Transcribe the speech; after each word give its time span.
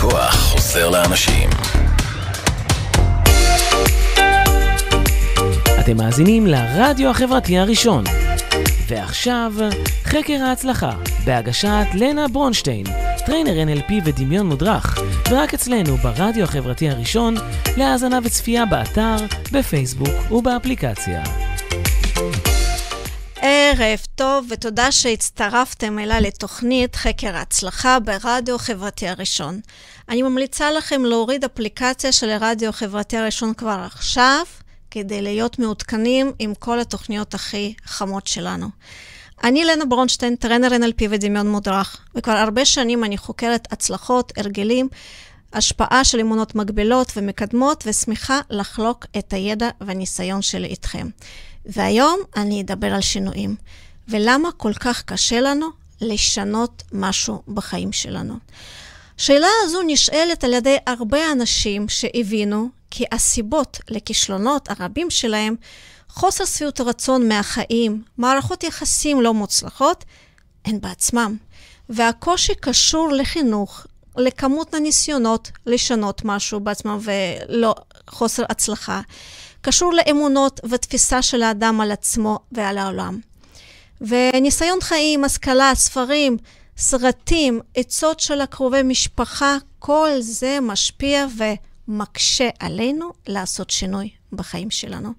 הכוח 0.00 0.34
חוזר 0.34 0.90
לאנשים. 0.90 1.50
אתם 5.80 5.96
מאזינים 5.96 6.46
לרדיו 6.46 7.10
החברתי 7.10 7.58
הראשון. 7.58 8.04
ועכשיו, 8.88 9.52
חקר 10.04 10.42
ההצלחה, 10.42 10.92
בהגשת 11.24 11.86
לנה 11.94 12.28
ברונשטיין, 12.28 12.86
trainer 13.26 13.52
NLP 13.52 13.92
ודמיון 14.04 14.46
מודרך, 14.46 14.98
ורק 15.30 15.54
אצלנו 15.54 15.96
ברדיו 15.96 16.44
החברתי 16.44 16.90
הראשון, 16.90 17.34
להאזנה 17.76 18.18
וצפייה 18.24 18.66
באתר, 18.66 19.16
בפייסבוק 19.52 20.32
ובאפליקציה. 20.32 21.22
ערב 23.42 23.98
טוב, 24.14 24.46
ותודה 24.50 24.92
שהצטרפתם 24.92 25.98
אליי 25.98 26.20
לתוכנית 26.20 26.96
חקר 26.96 27.36
ההצלחה 27.36 27.98
ברדיו 28.00 28.54
החברתי 28.54 29.08
הראשון. 29.08 29.60
אני 30.08 30.22
ממליצה 30.22 30.72
לכם 30.72 31.04
להוריד 31.04 31.44
אפליקציה 31.44 32.12
של 32.12 32.30
הרדיו 32.30 32.68
החברתי 32.68 33.16
הראשון 33.16 33.54
כבר 33.54 33.86
עכשיו, 33.86 34.44
כדי 34.90 35.22
להיות 35.22 35.58
מעודכנים 35.58 36.32
עם 36.38 36.54
כל 36.54 36.80
התוכניות 36.80 37.34
הכי 37.34 37.74
חמות 37.84 38.26
שלנו. 38.26 38.66
אני 39.44 39.64
לנה 39.64 39.84
ברונשטיין, 39.84 40.36
טרנר 40.36 40.68
NLP 40.68 41.04
ודמיון 41.10 41.48
מודרך, 41.50 41.96
וכבר 42.14 42.32
הרבה 42.32 42.64
שנים 42.64 43.04
אני 43.04 43.18
חוקרת 43.18 43.72
הצלחות, 43.72 44.32
הרגלים, 44.36 44.88
השפעה 45.52 46.04
של 46.04 46.20
אמונות 46.20 46.54
מגבילות 46.54 47.12
ומקדמות, 47.16 47.84
ושמחה 47.86 48.40
לחלוק 48.50 49.06
את 49.18 49.32
הידע 49.32 49.68
והניסיון 49.80 50.42
שלי 50.42 50.68
איתכם. 50.68 51.08
והיום 51.66 52.20
אני 52.36 52.60
אדבר 52.60 52.94
על 52.94 53.00
שינויים, 53.00 53.56
ולמה 54.08 54.52
כל 54.52 54.72
כך 54.72 55.02
קשה 55.02 55.40
לנו 55.40 55.66
לשנות 56.00 56.82
משהו 56.92 57.42
בחיים 57.48 57.92
שלנו. 57.92 58.34
השאלה 59.18 59.48
הזו 59.64 59.80
נשאלת 59.86 60.44
על 60.44 60.52
ידי 60.52 60.76
הרבה 60.86 61.32
אנשים 61.32 61.88
שהבינו 61.88 62.68
כי 62.90 63.04
הסיבות 63.12 63.78
לכישלונות 63.88 64.70
הרבים 64.70 65.10
שלהם, 65.10 65.54
חוסר 66.08 66.44
שביעות 66.44 66.80
רצון 66.80 67.28
מהחיים, 67.28 68.02
מערכות 68.18 68.64
יחסים 68.64 69.20
לא 69.20 69.34
מוצלחות, 69.34 70.04
הן 70.64 70.80
בעצמם. 70.80 71.36
והקושי 71.88 72.54
קשור 72.54 73.12
לחינוך, 73.12 73.86
לכמות 74.16 74.74
הניסיונות 74.74 75.50
לשנות 75.66 76.22
משהו 76.24 76.60
בעצמם 76.60 76.98
ולא 77.00 77.74
חוסר 78.10 78.42
הצלחה. 78.48 79.00
קשור 79.60 79.92
לאמונות 79.92 80.60
ותפיסה 80.70 81.22
של 81.22 81.42
האדם 81.42 81.80
על 81.80 81.92
עצמו 81.92 82.38
ועל 82.52 82.78
העולם. 82.78 83.18
וניסיון 84.00 84.80
חיים, 84.80 85.24
השכלה, 85.24 85.72
ספרים, 85.74 86.36
סרטים, 86.76 87.60
עצות 87.74 88.20
של 88.20 88.40
הקרובי 88.40 88.82
משפחה, 88.82 89.56
כל 89.78 90.10
זה 90.20 90.58
משפיע 90.62 91.26
ומקשה 91.88 92.48
עלינו 92.58 93.12
לעשות 93.26 93.70
שינוי 93.70 94.10
בחיים 94.32 94.70
שלנו. 94.70 95.12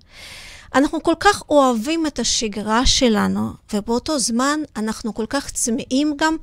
אנחנו 0.75 1.03
כל 1.03 1.13
כך 1.19 1.43
אוהבים 1.49 2.07
את 2.07 2.19
השגרה 2.19 2.85
שלנו, 2.85 3.49
ובאותו 3.73 4.19
זמן 4.19 4.59
אנחנו 4.75 5.13
כל 5.13 5.25
כך 5.29 5.51
צמאים 5.51 6.13
גם 6.17 6.37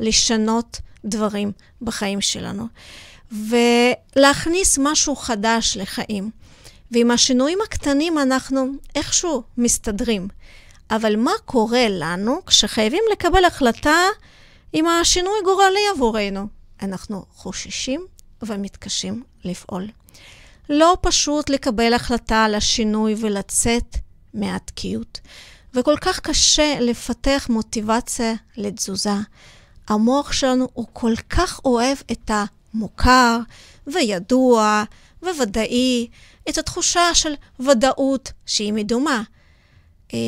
לשנות 0.00 0.80
דברים 1.04 1.52
בחיים 1.82 2.20
שלנו. 2.20 2.66
ולהכניס 3.32 4.78
משהו 4.82 5.16
חדש 5.16 5.76
לחיים. 5.76 6.30
ועם 6.92 7.10
השינויים 7.10 7.58
הקטנים 7.64 8.18
אנחנו 8.18 8.72
איכשהו 8.94 9.42
מסתדרים. 9.58 10.28
אבל 10.90 11.16
מה 11.16 11.32
קורה 11.44 11.86
לנו 11.88 12.40
כשחייבים 12.46 13.02
לקבל 13.12 13.44
החלטה 13.44 13.96
עם 14.72 14.86
השינוי 14.86 15.34
גורלי 15.44 15.80
עבורנו? 15.94 16.46
אנחנו 16.82 17.24
חוששים 17.34 18.06
ומתקשים 18.42 19.22
לפעול. 19.44 19.88
לא 20.68 20.96
פשוט 21.00 21.50
לקבל 21.50 21.94
החלטה 21.94 22.44
על 22.44 22.54
השינוי 22.54 23.14
ולצאת 23.18 23.96
מהתקיעות, 24.34 25.20
וכל 25.74 25.96
כך 26.00 26.20
קשה 26.20 26.76
לפתח 26.80 27.46
מוטיבציה 27.50 28.34
לתזוזה. 28.56 29.14
המוח 29.88 30.32
שלנו 30.32 30.68
הוא 30.72 30.86
כל 30.92 31.14
כך 31.30 31.60
אוהב 31.64 31.98
את 32.12 32.30
המוכר 32.74 33.38
וידוע 33.86 34.84
וודאי, 35.22 36.06
את 36.48 36.58
התחושה 36.58 37.14
של 37.14 37.34
ודאות 37.60 38.32
שהיא 38.46 38.72
מדומה, 38.72 39.22
אה, 40.14 40.18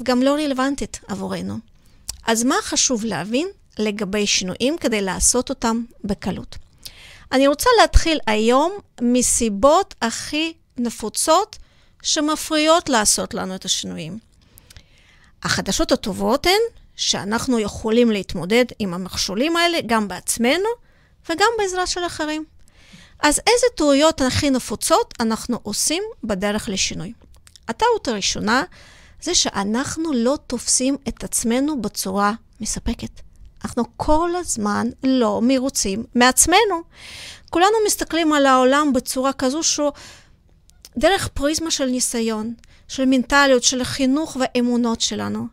וגם 0.00 0.22
לא 0.22 0.34
רלוונטית 0.34 1.00
עבורנו. 1.08 1.58
אז 2.26 2.44
מה 2.44 2.54
חשוב 2.62 3.04
להבין 3.04 3.48
לגבי 3.78 4.26
שינויים 4.26 4.78
כדי 4.78 5.02
לעשות 5.02 5.50
אותם 5.50 5.84
בקלות? 6.04 6.56
אני 7.32 7.46
רוצה 7.46 7.70
להתחיל 7.80 8.18
היום 8.26 8.72
מסיבות 9.00 9.94
הכי 10.02 10.52
נפוצות 10.76 11.56
שמפריעות 12.02 12.88
לעשות 12.88 13.34
לנו 13.34 13.54
את 13.54 13.64
השינויים. 13.64 14.18
החדשות 15.42 15.92
הטובות 15.92 16.46
הן 16.46 16.60
שאנחנו 16.96 17.58
יכולים 17.58 18.10
להתמודד 18.10 18.64
עם 18.78 18.94
המכשולים 18.94 19.56
האלה 19.56 19.78
גם 19.86 20.08
בעצמנו 20.08 20.68
וגם 21.30 21.48
בעזרה 21.58 21.86
של 21.86 22.06
אחרים. 22.06 22.44
אז 23.20 23.40
איזה 23.46 23.66
טעויות 23.74 24.20
הכי 24.20 24.50
נפוצות 24.50 25.14
אנחנו 25.20 25.58
עושים 25.62 26.02
בדרך 26.24 26.68
לשינוי? 26.68 27.12
הטעות 27.68 28.08
הראשונה 28.08 28.62
זה 29.22 29.34
שאנחנו 29.34 30.12
לא 30.12 30.38
תופסים 30.46 30.96
את 31.08 31.24
עצמנו 31.24 31.82
בצורה 31.82 32.32
מספקת. 32.60 33.20
אנחנו 33.64 33.84
כל 33.96 34.30
הזמן 34.36 34.86
לא 35.04 35.40
מרוצים 35.42 36.04
מעצמנו. 36.14 36.82
כולנו 37.50 37.76
מסתכלים 37.86 38.32
על 38.32 38.46
העולם 38.46 38.92
בצורה 38.92 39.32
כזו 39.32 39.62
שהוא 39.62 39.92
דרך 40.96 41.28
פריזמה 41.28 41.70
של 41.70 41.84
ניסיון, 41.84 42.54
של 42.88 43.04
מנטליות, 43.04 43.62
של 43.62 43.80
החינוך 43.80 44.36
והאמונות 44.40 45.00
שלנו. 45.00 45.46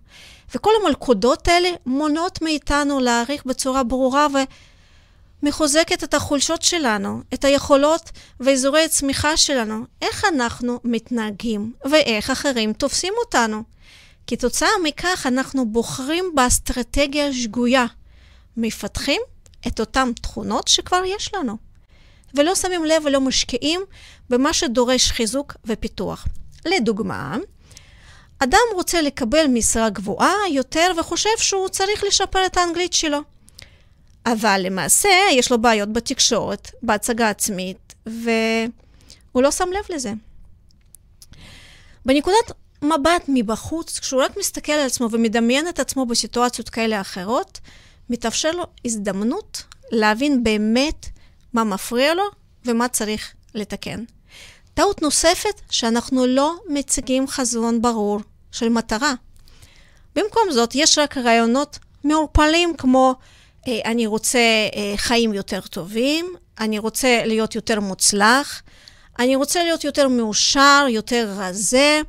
וכל 0.56 0.72
המלכודות 0.81 1.47
האלה 1.47 1.69
מונעות 1.85 2.41
מאיתנו 2.41 3.00
להעריך 3.00 3.45
בצורה 3.45 3.84
ברורה 3.84 4.28
ומחוזקת 5.44 6.04
את 6.04 6.14
החולשות 6.14 6.62
שלנו, 6.62 7.22
את 7.34 7.46
היכולות 7.46 8.12
ואזורי 8.40 8.86
הצמיחה 8.86 9.38
שלנו, 9.38 9.86
איך 10.02 10.26
אנחנו 10.26 10.80
מתנהגים 10.84 11.74
ואיך 11.92 12.30
אחרים 12.30 12.74
תופסים 12.74 13.14
אותנו. 13.26 13.64
כתוצאה 14.28 14.70
מכך 14.84 15.26
אנחנו 15.28 15.70
בוחרים 15.70 16.31
באסטרטגיה 16.36 17.34
שגויה, 17.34 17.86
מפתחים 18.58 19.22
את 19.68 19.80
אותן 19.80 20.12
תכונות 20.22 20.68
שכבר 20.68 21.04
יש 21.06 21.34
לנו, 21.34 21.58
ולא 22.36 22.56
שמים 22.56 22.86
לב 22.86 23.04
ולא 23.06 23.22
משקיעים 23.22 23.81
במה 24.30 24.54
שדורש 24.54 25.12
חיזוק 25.12 25.54
ופיתוח. 25.66 26.28
לדוגמה, 26.66 27.38
אדם 28.40 28.60
רוצה 28.74 29.02
לקבל 29.02 29.46
משרה 29.48 29.90
גבוהה 29.90 30.34
יותר 30.52 30.92
וחושב 31.00 31.38
שהוא 31.38 31.70
צריך 31.70 32.04
לשפר 32.04 32.46
את 32.46 32.58
האנגלית 32.58 32.94
שלו. 32.94 33.33
אבל 34.26 34.62
למעשה 34.64 35.10
יש 35.32 35.52
לו 35.52 35.62
בעיות 35.62 35.94
בתקשורת, 35.94 36.72
בהצגה 36.82 37.30
עצמית, 37.30 37.94
והוא 38.06 39.44
לא 39.44 39.52
שם 39.52 39.70
לב 39.70 39.96
לזה. 39.96 40.14
בנקודת 42.06 42.52
מבט 42.82 43.24
מבחוץ, 43.28 44.00
כשהוא 44.00 44.24
רק 44.24 44.38
מסתכל 44.38 44.72
על 44.72 44.86
עצמו 44.86 45.08
ומדמיין 45.12 45.68
את 45.68 45.80
עצמו 45.80 46.06
בסיטואציות 46.06 46.70
כאלה 46.70 47.02
אחרות, 47.02 47.60
מתאפשר 48.10 48.52
לו 48.52 48.64
הזדמנות 48.86 49.64
להבין 49.92 50.44
באמת 50.44 51.06
מה 51.54 51.64
מפריע 51.64 52.14
לו 52.14 52.24
ומה 52.66 52.88
צריך 52.88 53.34
לתקן. 53.56 54.04
טעות 54.74 55.02
נוספת, 55.02 55.62
שאנחנו 55.70 56.26
לא 56.26 56.56
מציגים 56.70 57.28
חזון 57.28 57.82
ברור 57.82 58.20
של 58.52 58.70
מטרה. 58.70 59.14
במקום 60.16 60.44
זאת, 60.52 60.76
יש 60.76 60.98
רק 60.98 61.18
רעיונות 61.18 61.80
מעורפלים 62.04 62.78
כמו 62.78 63.16
אני 63.68 64.07
רוצה 64.07 64.40
אה, 64.75 64.94
חיים 64.97 65.34
יותר 65.34 65.62
טובים, 65.62 66.25
אני 66.60 66.80
רוצה 66.80 67.25
להיות 67.25 67.56
יותר 67.56 67.80
מוצלח, 67.80 68.62
אני 69.19 69.36
רוצה 69.36 69.63
להיות 69.63 69.83
יותר 69.83 70.07
מאושר, 70.07 70.86
יותר 70.89 71.33
רזה, 71.38 72.01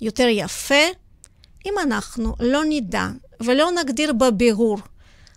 יותר 0.00 0.28
יפה. 0.28 0.84
אם 1.66 1.74
אנחנו 1.82 2.34
לא 2.40 2.62
נדע 2.68 3.06
ולא 3.40 3.70
נגדיר 3.70 4.12
בבירור 4.12 4.78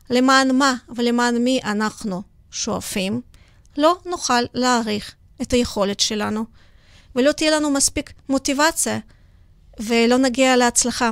למען 0.10 0.56
מה 0.56 0.76
ולמען 0.96 1.38
מי 1.38 1.60
אנחנו 1.64 2.22
שואפים, 2.52 3.22
לא 3.78 3.98
נוכל 4.06 4.42
להעריך 4.54 5.16
את 5.42 5.52
היכולת 5.52 6.00
שלנו, 6.00 6.46
ולא 7.16 7.32
תהיה 7.32 7.52
לנו 7.52 7.70
מספיק 7.70 8.14
מוטיבציה, 8.30 9.00
ולא 9.80 10.18
נגיע 10.18 10.58
להצלחה. 10.58 11.10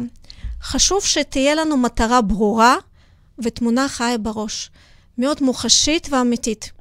חשוב 0.62 1.06
שתהיה 1.06 1.56
לנו 1.56 1.78
מטרה 1.78 2.22
ברורה 2.22 2.76
ותמונה 3.40 3.88
חיה 3.88 4.18
בראש, 4.18 4.72
מאוד 5.18 5.44
מוחשית 5.44 6.08
ואמיתית. 6.12 6.72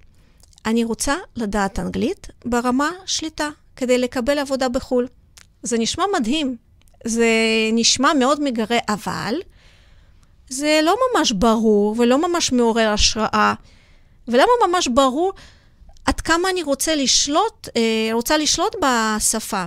אני 0.67 0.85
רוצה 0.85 1.15
לדעת 1.37 1.79
אנגלית 1.79 2.29
ברמה 2.45 2.91
שליטה, 3.07 3.49
כדי 3.77 3.99
לקבל 3.99 4.39
עבודה 4.39 4.69
בחו"ל. 4.69 5.09
זה 5.63 5.79
נשמע 5.79 6.05
מדהים, 6.19 6.57
זה 7.05 7.29
נשמע 7.73 8.13
מאוד 8.15 8.43
מגרה, 8.43 8.79
אבל 8.89 9.35
זה 10.49 10.81
לא 10.83 10.97
ממש 11.15 11.33
ברור 11.33 11.95
ולא 11.99 12.29
ממש 12.29 12.53
מעורר 12.53 12.89
השראה, 12.89 13.55
ולמה 14.29 14.53
ממש 14.69 14.89
ברור 14.89 15.33
עד 16.05 16.21
כמה 16.21 16.51
אני 16.51 16.63
רוצה 16.63 16.95
לשלוט, 16.95 17.69
אה, 17.77 18.11
רוצה 18.13 18.39
לשלוט 18.39 18.77
בשפה. 18.83 19.65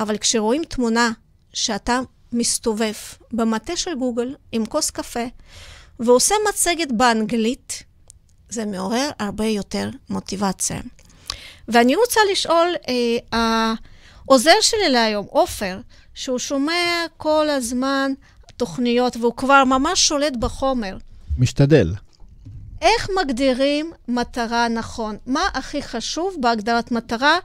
אבל 0.00 0.18
כשרואים 0.18 0.64
תמונה 0.64 1.10
שאתה 1.52 2.00
מסתובב 2.32 2.92
במטה 3.32 3.76
של 3.76 3.94
גוגל 3.94 4.34
עם 4.52 4.66
כוס 4.66 4.90
קפה 4.90 5.24
ועושה 6.00 6.34
מצגת 6.48 6.92
באנגלית, 6.92 7.82
זה 8.48 8.64
מעורר 8.64 9.10
הרבה 9.18 9.46
יותר 9.46 9.90
מוטיבציה. 10.10 10.80
ואני 11.68 11.96
רוצה 11.96 12.20
לשאול, 12.32 12.74
אה, 12.88 13.74
העוזר 14.28 14.54
שלי 14.60 14.88
להיום, 14.88 15.26
עופר, 15.30 15.78
שהוא 16.14 16.38
שומע 16.38 17.04
כל 17.16 17.50
הזמן 17.50 18.12
תוכניות 18.56 19.16
והוא 19.16 19.34
כבר 19.36 19.64
ממש 19.64 20.08
שולט 20.08 20.36
בחומר. 20.36 20.96
משתדל. 21.38 21.94
איך 22.82 23.08
מגדירים 23.20 23.92
מטרה 24.08 24.68
נכון? 24.68 25.16
מה 25.26 25.48
הכי 25.54 25.82
חשוב 25.82 26.36
בהגדרת 26.40 26.92
מטרה 26.92 27.38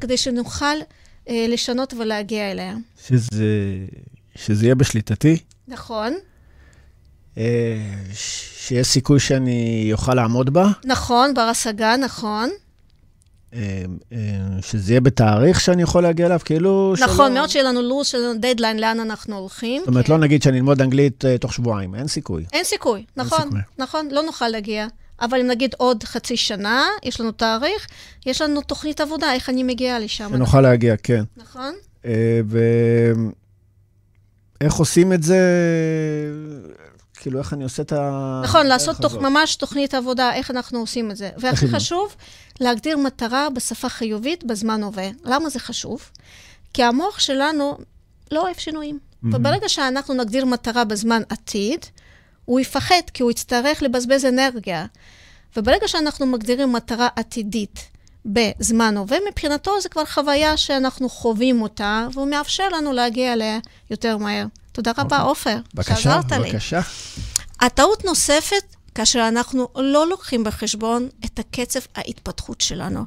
כדי 0.00 0.16
שנוכל 0.16 0.76
אה, 1.28 1.46
לשנות 1.48 1.94
ולהגיע 1.94 2.50
אליה? 2.50 2.74
שזה, 3.06 3.46
שזה 4.34 4.66
יהיה 4.66 4.74
בשליטתי. 4.74 5.38
נכון. 5.68 6.14
אה, 7.38 7.44
שיש 8.12 8.86
סיכוי 8.86 9.20
שאני 9.20 9.90
אוכל 9.92 10.14
לעמוד 10.14 10.50
בה. 10.50 10.70
נכון, 10.84 11.34
בר 11.34 11.40
השגה, 11.40 11.96
נכון. 11.96 12.50
אה, 13.54 13.84
אה, 14.12 14.18
שזה 14.60 14.92
יהיה 14.92 15.00
בתאריך 15.00 15.60
שאני 15.60 15.82
יכול 15.82 16.02
להגיע 16.02 16.26
אליו, 16.26 16.40
כאילו... 16.44 16.94
נכון, 17.00 17.16
שלא... 17.16 17.34
מאוד 17.34 17.48
שיהיה 17.48 17.64
לנו 17.64 17.82
לו"ז, 17.82 18.06
שיהיה 18.06 18.24
לנו 18.24 18.40
דדליין, 18.40 18.78
לאן 18.78 19.00
אנחנו 19.00 19.38
הולכים. 19.38 19.80
זאת 19.80 19.88
אומרת, 19.88 20.06
כן. 20.06 20.12
לא 20.12 20.18
נגיד 20.18 20.42
שאני 20.42 20.56
אלמוד 20.58 20.82
אנגלית 20.82 21.24
תוך 21.40 21.52
שבועיים, 21.52 21.94
אין 21.94 22.08
סיכוי. 22.08 22.44
אין 22.52 22.64
סיכוי, 22.64 23.04
נכון, 23.16 23.38
אין 23.38 23.48
סיכוי. 23.48 23.60
נכון, 23.78 24.08
לא 24.10 24.22
נוכל 24.22 24.48
להגיע. 24.48 24.86
אבל 25.20 25.40
אם 25.40 25.46
נגיד 25.46 25.74
עוד 25.78 26.04
חצי 26.04 26.36
שנה, 26.36 26.86
יש 27.02 27.20
לנו 27.20 27.32
תאריך, 27.32 27.86
יש 28.26 28.42
לנו 28.42 28.60
תוכנית 28.60 29.00
עבודה, 29.00 29.32
איך 29.32 29.48
אני 29.48 29.62
מגיעה 29.62 29.98
לשם. 29.98 30.24
שנוכל 30.28 30.42
נכון. 30.42 30.62
להגיע, 30.62 30.94
כן. 31.02 31.24
נכון. 31.36 31.74
Uh, 32.02 32.06
ואיך 34.60 34.74
עושים 34.74 35.12
את 35.12 35.22
זה? 35.22 35.38
כאילו, 37.22 37.38
איך 37.38 37.52
אני 37.52 37.64
עושה 37.64 37.82
את 37.82 37.92
ה... 37.92 38.40
נכון, 38.44 38.66
לעשות 38.66 38.96
תוך, 38.96 39.14
ממש 39.14 39.56
תוכנית 39.56 39.94
עבודה, 39.94 40.34
איך 40.34 40.50
אנחנו 40.50 40.78
עושים 40.78 41.10
את 41.10 41.16
זה. 41.16 41.30
והכי 41.36 41.68
חשוב, 41.68 42.16
להגדיר 42.60 42.96
מטרה 42.96 43.50
בשפה 43.50 43.88
חיובית 43.88 44.44
בזמן 44.44 44.82
הווה. 44.82 45.08
למה 45.24 45.48
זה 45.48 45.58
חשוב? 45.58 46.10
כי 46.74 46.82
המוח 46.82 47.18
שלנו 47.18 47.78
לא 48.32 48.40
אוהב 48.40 48.56
שינויים. 48.56 48.98
Mm-hmm. 48.98 49.26
וברגע 49.32 49.68
שאנחנו 49.68 50.14
נגדיר 50.14 50.44
מטרה 50.44 50.84
בזמן 50.84 51.22
עתיד, 51.28 51.86
הוא 52.44 52.60
יפחד, 52.60 53.02
כי 53.14 53.22
הוא 53.22 53.30
יצטרך 53.30 53.82
לבזבז 53.82 54.24
אנרגיה. 54.24 54.86
וברגע 55.56 55.88
שאנחנו 55.88 56.26
מגדירים 56.26 56.72
מטרה 56.72 57.08
עתידית 57.16 57.88
בזמן 58.26 58.96
הווה, 58.96 59.18
מבחינתו 59.30 59.80
זה 59.80 59.88
כבר 59.88 60.04
חוויה 60.04 60.56
שאנחנו 60.56 61.08
חווים 61.08 61.62
אותה, 61.62 62.06
והוא 62.12 62.28
מאפשר 62.28 62.68
לנו 62.68 62.92
להגיע 62.92 63.32
אליה 63.32 63.58
יותר 63.90 64.16
מהר. 64.16 64.46
תודה 64.72 64.90
רבה, 64.96 65.16
אוקיי. 65.16 65.28
עופר, 65.28 65.56
בבקשה, 65.74 65.96
שעזרת 65.96 66.32
לי. 66.32 66.50
בבקשה. 66.50 66.80
הטעות 67.60 68.04
נוספת, 68.04 68.76
כאשר 68.94 69.28
אנחנו 69.28 69.68
לא 69.76 70.06
לוקחים 70.06 70.44
בחשבון 70.44 71.08
את 71.24 71.38
הקצב 71.38 71.80
ההתפתחות 71.94 72.60
שלנו. 72.60 73.04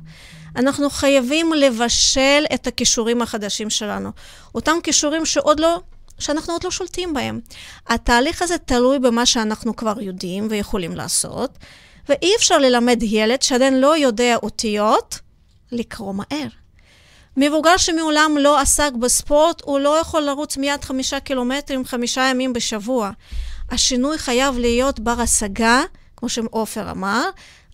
אנחנו 0.56 0.90
חייבים 0.90 1.54
לבשל 1.54 2.46
את 2.54 2.68
הכישורים 2.68 3.22
החדשים 3.22 3.70
שלנו. 3.70 4.12
אותם 4.56 4.78
כישורים 4.84 5.26
שעוד 5.26 5.60
לא, 5.60 5.82
שאנחנו 6.20 6.54
עוד 6.54 6.64
לא 6.64 6.72
שולטים 6.72 7.14
בהם. 7.14 7.40
התהליך 7.88 8.42
הזה 8.42 8.58
תלוי 8.58 9.00
במה 9.00 9.26
שאנחנו 9.26 9.76
כבר 9.76 10.02
יודעים 10.02 10.48
ויכולים 10.50 10.96
לעשות, 10.96 11.58
ואי 12.10 12.32
אפשר 12.38 12.58
ללמד 12.58 13.04
ילד 13.04 13.42
שעדיין 13.42 13.82
לא 13.82 13.98
יודע 13.98 14.36
אותיות 14.44 15.20
לקרוא 15.72 16.14
מהר. 16.14 16.48
מבוגר 17.38 17.78
שמעולם 17.78 18.38
לא 18.40 18.60
עסק 18.60 18.92
בספורט, 19.00 19.62
הוא 19.66 19.80
לא 19.80 20.00
יכול 20.00 20.22
לרוץ 20.22 20.58
מיד 20.58 20.84
חמישה 20.84 21.20
קילומטרים 21.20 21.86
חמישה 21.86 22.22
ימים 22.22 22.54
בשבוע. 22.54 23.12
השינוי 23.72 24.18
חייב 24.18 24.58
להיות 24.58 25.00
בר 25.00 25.22
השגה, 25.22 25.84
כמו 26.18 26.30
שעופר 26.30 26.92
אמר, 26.92 27.30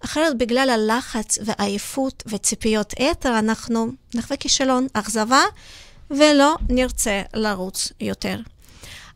אחרת 0.06 0.38
בגלל 0.38 0.69
הלחץ 0.69 1.38
והעייפות 1.46 2.24
וציפיות 2.25 2.94
יתר, 3.00 3.40
אנחנו 3.40 3.92
נחווה 4.16 4.38
כישלון, 4.38 4.88
אכזבה, 4.94 5.42
ולא 6.12 6.56
נרצה 6.69 7.22
לרוץ 7.34 7.92
יותר. 8.00 8.40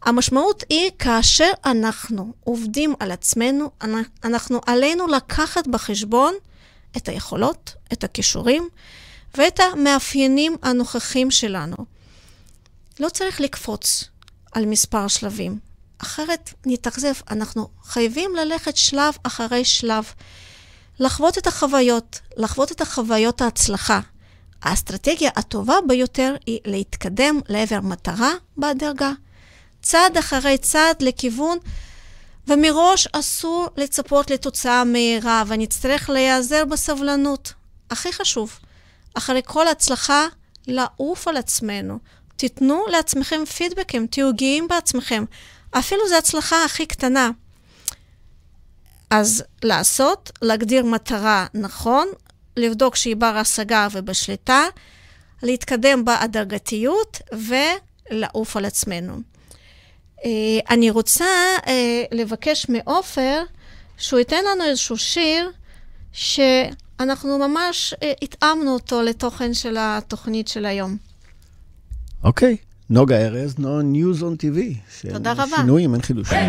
המשמעות 0.04 0.64
היא 0.70 0.92
כאשר 1.00 1.52
אנחנו 1.66 2.34
עובדים 2.44 2.94
על 3.00 3.12
עצמנו, 3.12 3.72
אנחנו 4.24 4.62
עלינו 4.66 5.08
לקחת 5.08 5.68
בחשבון 5.68 6.34
את 6.98 7.10
היכולות, 7.10 7.74
את 7.94 8.04
הכישורים, 8.04 8.70
ואת 9.38 9.60
המאפיינים 9.60 10.56
הנוכחים 10.62 11.32
שלנו. 11.32 11.76
לא 13.00 13.10
צריך 13.10 13.42
לקפוץ 13.42 14.04
על 14.52 14.66
מספר 14.66 15.08
שלבים, 15.08 15.60
אחרת 15.98 16.54
נתאכזב. 16.66 17.14
אנחנו 17.32 17.70
חייבים 17.84 18.36
ללכת 18.36 18.78
שלב 18.78 19.18
אחרי 19.24 19.66
שלב, 19.66 20.06
לחוות 21.00 21.38
את 21.38 21.48
החוויות, 21.48 22.20
לחוות 22.38 22.72
את 22.72 22.82
החוויות 22.82 23.42
ההצלחה. 23.42 24.00
האסטרטגיה 24.62 25.30
הטובה 25.36 25.76
ביותר 25.88 26.36
היא 26.46 26.60
להתקדם 26.66 27.40
לעבר 27.50 27.80
מטרה 27.82 28.32
בהדרגה, 28.58 29.12
צעד 29.82 30.18
אחרי 30.18 30.58
צעד 30.58 31.02
לכיוון, 31.02 31.58
ומראש 32.48 33.08
אסור 33.08 33.68
לצפות 33.78 34.32
לתוצאה 34.32 34.84
מהירה, 34.84 35.44
ונצטרך 35.48 36.10
להיעזר 36.10 36.66
בסבלנות. 36.66 37.54
הכי 37.90 38.14
חשוב, 38.14 38.60
אחרי 39.16 39.42
כל 39.46 39.68
הצלחה, 39.68 40.28
לעוף 40.68 41.28
על 41.28 41.38
עצמנו. 41.38 42.00
תיתנו 42.36 42.86
לעצמכם 42.88 43.46
פידבקים, 43.46 44.08
תהיו 44.08 44.34
גאים 44.34 44.68
בעצמכם. 44.68 45.26
אפילו 45.72 46.08
זו 46.10 46.16
הצלחה 46.16 46.66
הכי 46.66 46.86
קטנה. 46.86 47.32
אז 49.10 49.44
לעשות, 49.64 50.32
להגדיר 50.42 50.86
מטרה 50.86 51.46
נכון, 51.54 52.08
לבדוק 52.58 52.96
שהיא 52.96 53.16
בר 53.16 53.38
השגה 53.38 53.88
ובשליטה, 53.92 54.64
להתקדם 55.44 56.06
בהדרגתיות 56.06 57.22
ולעוף 58.12 58.58
על 58.58 58.66
עצמנו. 58.66 59.18
אה, 60.26 60.30
אני 60.70 60.90
רוצה 60.90 61.26
אה, 61.68 62.04
לבקש 62.12 62.66
מעופר 62.70 63.44
שהוא 63.98 64.20
ייתן 64.20 64.46
לנו 64.46 64.64
איזשהו 64.64 64.98
שיר 64.98 65.52
ש... 66.14 66.40
אנחנו 67.00 67.38
ממש 67.38 67.94
אה, 68.04 68.14
התאמנו 68.22 68.74
אותו 68.74 69.02
לתוכן 69.02 69.54
של 69.54 69.76
התוכנית 69.80 70.48
של 70.48 70.66
היום. 70.66 70.98
אוקיי. 72.24 72.58
נוגה 72.90 73.18
ארז, 73.18 73.56
נו 73.60 73.82
ניוז 73.82 74.24
און 74.24 74.36
טיווי. 74.36 74.76
תודה 75.10 75.32
רבה. 75.32 75.58
שינויים, 75.58 75.94
אין 75.94 76.02
חידושים. 76.02 76.40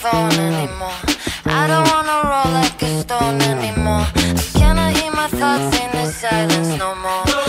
phone 0.00 0.32
anymore. 0.32 0.98
I 1.44 1.66
don't 1.70 1.86
wanna 1.92 2.18
roll 2.30 2.50
like 2.54 2.82
a 2.82 3.00
stone 3.02 3.40
anymore. 3.42 4.06
I 4.16 4.44
cannot 4.58 4.96
hear 4.96 5.12
my 5.12 5.28
thoughts 5.28 5.78
in 5.78 5.89
the 5.89 5.89
silence 6.10 6.78
no 6.78 6.94
more. 6.94 7.39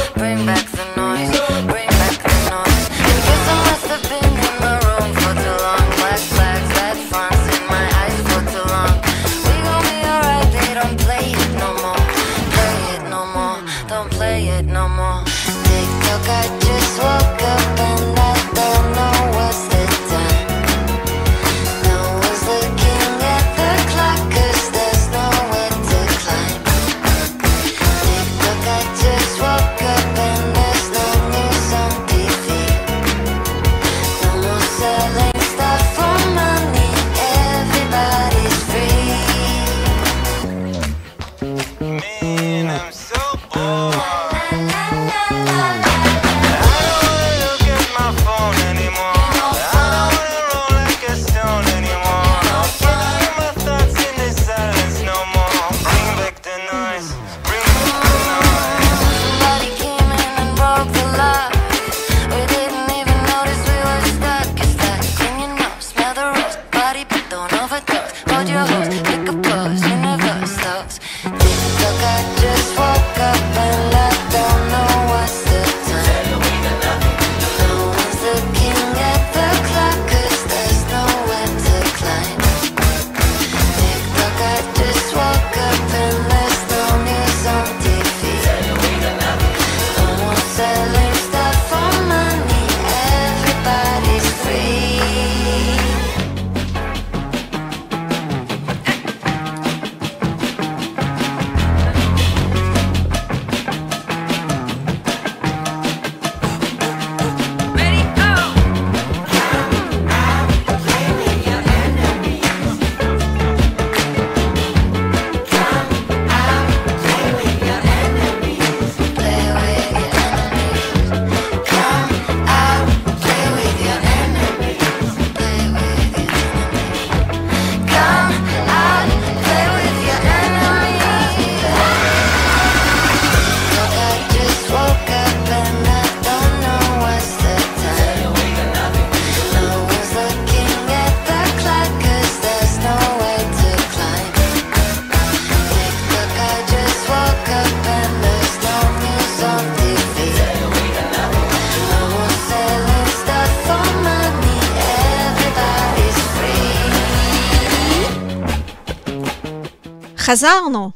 חזרנו. 160.31 160.91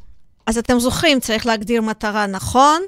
אז 0.46 0.58
אתם 0.58 0.80
זוכרים, 0.80 1.20
צריך 1.20 1.46
להגדיר 1.46 1.82
מטרה 1.82 2.27
נכון, 2.27 2.82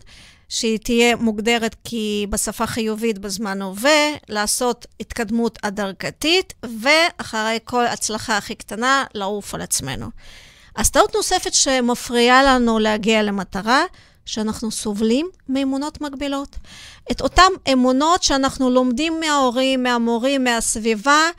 שהיא 0.49 0.79
תהיה 0.79 1.15
מוגדרת 1.15 1.75
כי 1.83 2.27
בשפה 2.29 2.67
חיובית 2.67 3.17
בזמן 3.17 3.61
הווה, 3.61 4.09
לעשות 4.29 4.85
התקדמות 4.99 5.59
הדרגתית, 5.63 6.53
ואחרי 6.81 7.59
כל 7.63 7.87
הצלחה 7.87 8.37
הכי 8.37 8.55
קטנה, 8.55 9.03
לעוף 9.13 9.55
על 9.55 9.61
עצמנו. 9.61 10.07
אז 10.75 10.89
טעות 10.89 11.15
נוספת 11.15 11.53
שמפריעה 11.53 12.43
לנו 12.43 12.79
להגיע 12.79 13.23
למטרה, 13.23 13.83
שאנחנו 14.25 14.71
סובלים 14.71 15.29
מאמונות 15.49 16.01
מגבילות. 16.01 16.55
את 17.11 17.21
אותן 17.21 17.51
אמונות 17.73 18.23
שאנחנו 18.23 18.69
לומדים 18.69 19.19
מההורים, 19.19 19.83
מהמורים, 19.83 20.43
מהסביבה, 20.43 21.29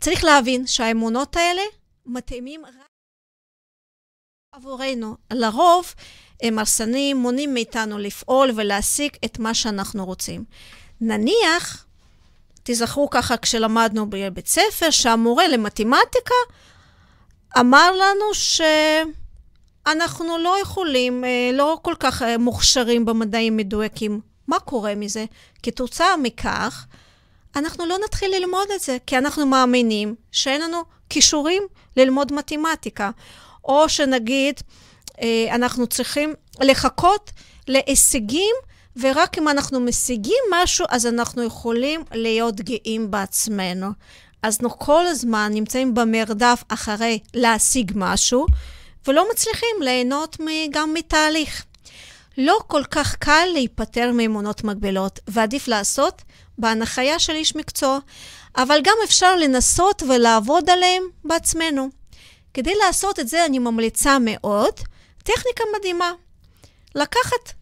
וצריך 0.00 0.24
להבין 0.24 0.66
שהאמונות 0.66 1.36
האלה 1.36 1.62
מתאימים 2.06 2.66
רק 2.66 2.94
עבורנו. 4.52 5.16
לרוב 5.32 5.94
הם 6.42 6.58
הרסניים, 6.58 7.16
מונעים 7.16 7.54
מאיתנו 7.54 7.98
לפעול 7.98 8.50
ולהשיג 8.56 9.16
את 9.24 9.38
מה 9.38 9.54
שאנחנו 9.54 10.04
רוצים. 10.04 10.44
נניח, 11.00 11.86
תזכרו 12.62 13.10
ככה 13.10 13.36
כשלמדנו 13.36 14.10
בבית 14.10 14.46
ספר, 14.46 14.90
שהמורה 14.90 15.48
למתמטיקה 15.48 16.34
אמר 17.60 17.90
לנו 17.92 18.34
שאנחנו 19.84 20.38
לא 20.38 20.56
יכולים, 20.62 21.24
אה, 21.24 21.50
לא 21.52 21.78
כל 21.82 21.94
כך 22.00 22.22
אה, 22.22 22.38
מוכשרים 22.38 23.04
במדעים 23.04 23.56
מדויקים. 23.56 24.20
מה 24.48 24.60
קורה 24.60 24.94
מזה? 24.94 25.24
כתוצאה 25.62 26.16
מכך, 26.16 26.86
אנחנו 27.56 27.86
לא 27.86 27.98
נתחיל 28.04 28.30
ללמוד 28.34 28.68
את 28.74 28.80
זה, 28.80 28.96
כי 29.06 29.18
אנחנו 29.18 29.46
מאמינים 29.46 30.14
שאין 30.32 30.60
לנו 30.60 30.84
כישורים 31.14 31.62
ללמוד 31.96 32.32
מתמטיקה. 32.32 33.10
או 33.64 33.88
שנגיד, 33.88 34.60
אה, 35.22 35.46
אנחנו 35.54 35.86
צריכים 35.86 36.34
לחכות 36.60 37.30
להישגים, 37.68 38.54
ורק 38.96 39.38
אם 39.38 39.48
אנחנו 39.48 39.80
משיגים 39.80 40.42
משהו, 40.54 40.86
אז 40.88 41.06
אנחנו 41.06 41.42
יכולים 41.42 42.04
להיות 42.12 42.60
גאים 42.60 43.10
בעצמנו. 43.10 43.86
אז 44.42 44.54
אנחנו 44.54 44.78
כל 44.78 45.06
הזמן 45.06 45.50
נמצאים 45.54 45.94
במרדף 45.94 46.62
אחרי 46.68 47.18
להשיג 47.34 47.92
משהו, 47.94 48.46
ולא 49.06 49.26
מצליחים 49.32 49.76
ליהנות 49.80 50.36
גם 50.70 50.94
מתהליך. 50.94 51.64
לא 52.38 52.58
כל 52.66 52.82
כך 52.90 53.16
קל 53.16 53.46
להיפטר 53.52 54.10
מאמונות 54.14 54.64
מגבילות, 54.64 55.20
ועדיף 55.28 55.68
לעשות 55.68 56.22
בהנחיה 56.58 57.18
של 57.18 57.32
איש 57.32 57.56
מקצוע, 57.56 57.98
אבל 58.56 58.80
גם 58.84 58.96
אפשר 59.04 59.36
לנסות 59.36 60.02
ולעבוד 60.02 60.70
עליהם 60.70 61.02
בעצמנו. 61.24 61.88
כדי 62.54 62.74
לעשות 62.86 63.20
את 63.20 63.28
זה 63.28 63.44
אני 63.44 63.58
ממליצה 63.58 64.18
מאוד 64.20 64.74
טכניקה 65.18 65.64
מדהימה. 65.78 66.12
לקחת 66.94 67.52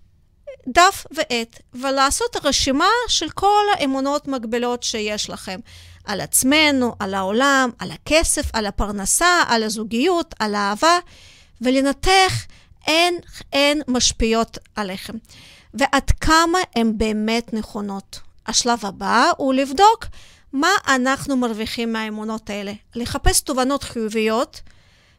דף 0.68 1.06
ועט 1.10 1.60
ולעשות 1.74 2.36
רשימה 2.44 2.88
של 3.08 3.30
כל 3.30 3.64
האמונות 3.72 4.28
מגבילות 4.28 4.82
שיש 4.82 5.30
לכם. 5.30 5.60
על 6.04 6.20
עצמנו, 6.20 6.94
על 6.98 7.14
העולם, 7.14 7.70
על 7.78 7.90
הכסף, 7.90 8.42
על 8.52 8.66
הפרנסה, 8.66 9.42
על 9.48 9.62
הזוגיות, 9.62 10.34
על 10.38 10.54
האהבה, 10.54 10.98
ולנתח 11.60 12.32
הן, 12.86 13.14
הן 13.52 13.80
משפיעות 13.88 14.58
עליכם. 14.76 15.12
ועד 15.74 16.10
כמה 16.20 16.58
הן 16.76 16.98
באמת 16.98 17.52
נכונות. 17.52 18.20
השלב 18.46 18.86
הבא 18.86 19.30
הוא 19.36 19.54
לבדוק 19.54 20.06
מה 20.52 20.70
אנחנו 20.88 21.36
מרוויחים 21.36 21.92
מהאמונות 21.92 22.50
האלה. 22.50 22.72
לחפש 22.94 23.40
תובנות 23.40 23.82
חיוביות 23.82 24.60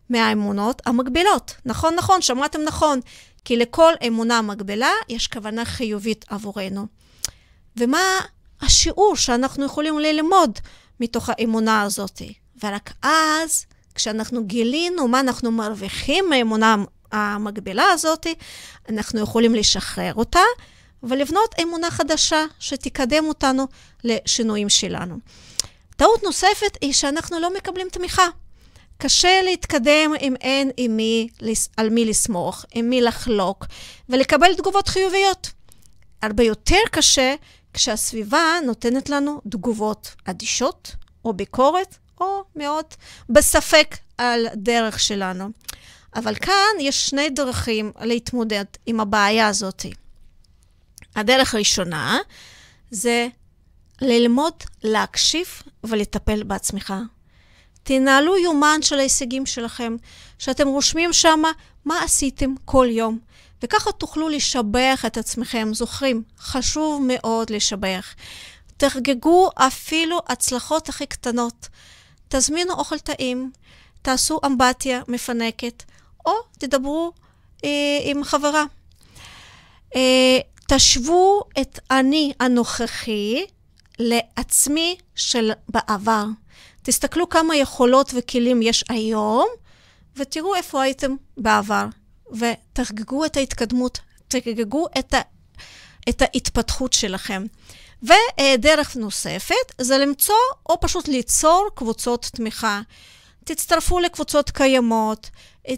מהאמונות 0.10 0.82
המקבילות. 0.86 1.56
נכון, 1.66 1.96
נכון, 1.96 2.22
שמעתם 2.22 2.62
נכון. 2.62 3.00
כי 3.46 3.58
לכל 3.58 3.94
אמונה 4.08 4.42
מקבילה 4.42 4.92
יש 5.10 5.28
כוונה 5.28 5.66
חיובית 5.66 6.26
עבורנו. 6.30 6.88
ומה 7.78 8.20
השיעור 8.62 9.16
שאנחנו 9.16 9.66
יכולים 9.66 10.00
ללמוד 10.00 10.60
מתוך 11.00 11.30
האמונה 11.30 11.82
הזאת? 11.82 12.22
ורק 12.64 12.94
אז, 13.02 13.66
כשאנחנו 13.96 14.46
גילינו 14.46 15.08
מה 15.08 15.20
אנחנו 15.20 15.52
מרוויחים 15.52 16.26
מהאמונה 16.30 16.76
המקבילה 17.12 17.86
הזאת, 17.92 18.28
אנחנו 18.90 19.20
יכולים 19.20 19.56
לשחרר 19.56 20.14
אותה 20.16 20.40
ולבנות 21.04 21.56
אמונה 21.62 21.92
חדשה 21.92 22.46
שתקדם 22.60 23.26
אותנו 23.26 23.68
לשינויים 24.04 24.70
שלנו. 24.70 25.18
טעות 25.96 26.24
נוספת 26.24 26.78
היא 26.82 26.94
שאנחנו 26.94 27.40
לא 27.40 27.54
מקבלים 27.54 27.88
תמיכה. 27.90 28.28
קשה 28.98 29.42
להתקדם 29.42 30.12
אם 30.22 30.36
אין 30.42 30.72
עם 30.78 30.98
מי, 30.98 31.28
על 31.78 31.90
מי 31.90 32.06
לסמוך, 32.06 32.66
עם 32.74 32.90
מי 32.90 33.02
לחלוק, 33.02 33.66
ולקבל 34.10 34.56
תגובות 34.56 34.88
חיוביות. 34.88 35.50
הרבה 36.22 36.44
יותר 36.44 36.80
קשה 36.92 37.36
כשהסביבה 37.74 38.44
נותנת 38.66 39.10
לנו 39.10 39.42
תגובות 39.50 40.16
אדישות, 40.26 40.96
או 41.26 41.34
ביקורת, 41.34 41.98
או 42.22 42.44
מאוד 42.56 42.86
בספק 43.30 43.98
על 44.18 44.48
דרך 44.56 45.00
שלנו. 45.00 45.50
אבל 46.16 46.36
כאן 46.36 46.80
יש 46.80 47.10
שני 47.10 47.30
דרכים 47.30 47.92
להתמודד 48.02 48.66
עם 48.86 49.00
הבעיה 49.00 49.48
הזאת. 49.48 49.86
הדרך 51.16 51.54
הראשונה 51.56 52.18
זה 52.92 53.28
ללמוד 54.02 54.54
להקשיב 54.84 55.48
ולטפל 55.84 56.44
בעצמך. 56.44 56.94
תנהלו 57.84 58.38
יומן 58.38 58.82
של 58.82 59.00
ההישגים 59.00 59.46
שלכם, 59.46 59.96
שאתם 60.40 60.68
רושמים 60.68 61.14
שם 61.14 61.42
מה 61.86 62.04
עשיתם 62.04 62.54
כל 62.66 62.88
יום, 62.90 63.20
וככה 63.64 63.92
תוכלו 63.92 64.30
לשבח 64.30 65.04
את 65.08 65.18
עצמכם. 65.18 65.74
זוכרים, 65.74 66.24
חשוב 66.40 67.04
מאוד 67.08 67.50
לשבח. 67.50 68.14
תחגגו 68.78 69.50
אפילו 69.56 70.20
הצלחות 70.28 70.90
הכי 70.90 71.06
קטנות. 71.06 71.68
תזמינו 72.28 72.74
אוכל 72.74 73.00
טעים, 73.00 73.52
תעשו 74.02 74.40
אמבטיה 74.46 75.02
מפנקת, 75.08 75.84
או 76.26 76.32
תדברו 76.60 77.12
אה, 77.66 77.70
עם 78.04 78.24
חברה. 78.24 78.64
אה, 79.96 80.40
תשוו 80.76 81.42
את 81.62 81.80
אני 81.92 82.34
הנוכחי 82.40 83.46
לעצמי 84.00 84.96
של 85.16 85.52
בעבר. 85.70 86.26
תסתכלו 86.84 87.30
כמה 87.30 87.56
יכולות 87.56 88.12
וכלים 88.16 88.62
יש 88.62 88.84
היום, 88.90 89.48
ותראו 90.16 90.56
איפה 90.56 90.82
הייתם 90.82 91.16
בעבר, 91.38 91.86
ותחגגו 92.32 93.26
את 93.26 93.38
ההתקדמות, 93.38 94.00
תחגגו 94.28 94.86
את, 95.00 95.14
ה, 95.14 95.22
את 96.10 96.22
ההתפתחות 96.22 96.94
שלכם. 96.94 97.46
ודרך 98.04 98.96
נוספת 98.96 99.82
זה 99.82 99.98
למצוא 99.98 100.36
או 100.70 100.80
פשוט 100.82 101.08
ליצור 101.08 101.70
קבוצות 101.76 102.30
תמיכה. 102.34 102.82
תצטרפו 103.46 104.00
לקבוצות 104.00 104.50
קיימות, 104.50 105.30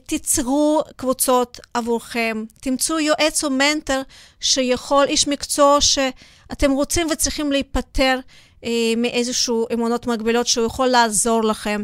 תיצרו 0.05 0.81
קבוצות 0.95 1.59
עבורכם, 1.73 2.43
תמצאו 2.61 2.99
יועץ 2.99 3.43
או 3.43 3.49
מנטר 3.49 4.01
שיכול, 4.39 5.05
איש 5.07 5.27
מקצוע 5.27 5.81
שאתם 5.81 6.71
רוצים 6.71 7.07
וצריכים 7.11 7.51
להיפטר 7.51 8.19
אה, 8.63 8.93
מאיזשהו 8.97 9.67
אמונות 9.73 10.07
מגבילות 10.07 10.47
שהוא 10.47 10.65
יכול 10.65 10.87
לעזור 10.87 11.43
לכם. 11.43 11.83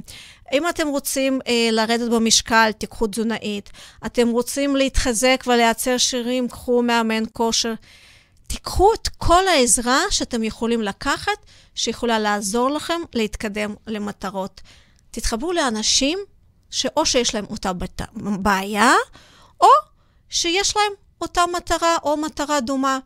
אם 0.54 0.70
אתם 0.70 0.88
רוצים 0.88 1.40
אה, 1.48 1.70
לרדת 1.72 2.12
במשקל, 2.12 2.72
תיקחו 2.78 3.08
תזונאית. 3.08 3.70
אתם 4.06 4.30
רוצים 4.30 4.76
להתחזק 4.76 5.44
ולייצר 5.48 5.98
שירים, 5.98 6.48
קחו 6.48 6.82
מאמן 6.82 7.24
כושר. 7.34 7.74
תיקחו 8.48 8.94
את 8.94 9.08
כל 9.18 9.48
העזרה 9.48 10.00
שאתם 10.10 10.44
יכולים 10.44 10.82
לקחת, 10.82 11.46
שיכולה 11.76 12.20
לעזור 12.20 12.70
לכם 12.70 13.02
להתקדם 13.14 13.76
למטרות. 13.88 14.62
תתחברו 15.12 15.53
לאנשים 15.53 16.20
שאו 16.70 17.06
שיש 17.06 17.36
להם 17.36 17.46
אותה 17.46 17.72
בעיה, 18.15 18.94
או 19.62 19.68
שיש 20.30 20.77
להם 20.77 20.91
אותה 21.22 21.41
מטרה 21.58 21.98
או 22.03 22.18
מטרה 22.18 22.62
דומה. 22.62 23.00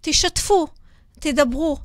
תשתפו, 0.00 0.66
תדברו. 1.20 1.78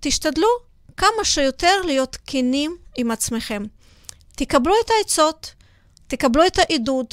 תשתדלו 0.00 0.48
כמה 0.96 1.24
שיותר 1.24 1.80
להיות 1.84 2.16
כנים 2.26 2.76
עם 2.96 3.10
עצמכם. 3.10 3.64
תקבלו 4.36 4.74
את 4.84 4.90
העצות, 4.90 5.54
תקבלו 6.06 6.46
את 6.46 6.58
העידוד, 6.58 7.06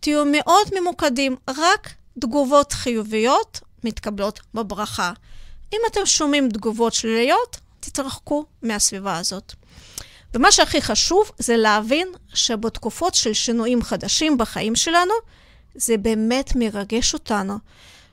תהיו 0.00 0.24
מאוד 0.24 0.68
ממוקדים, 0.80 1.36
רק 1.48 1.94
תגובות 2.20 2.72
חיוביות 2.72 3.60
מתקבלות 3.84 4.40
בברכה. 4.54 5.12
אם 5.72 5.78
אתם 5.86 6.06
שומעים 6.06 6.48
תגובות 6.48 6.92
שליליות, 6.94 7.56
תתרחקו 7.80 8.44
מהסביבה 8.62 9.18
הזאת. 9.18 9.54
ומה 10.36 10.52
שהכי 10.52 10.82
חשוב 10.82 11.30
זה 11.38 11.56
להבין 11.56 12.08
שבתקופות 12.34 13.14
של 13.14 13.32
שינויים 13.32 13.82
חדשים 13.82 14.38
בחיים 14.38 14.76
שלנו, 14.76 15.14
זה 15.74 15.96
באמת 15.96 16.52
מרגש 16.56 17.14
אותנו. 17.14 17.58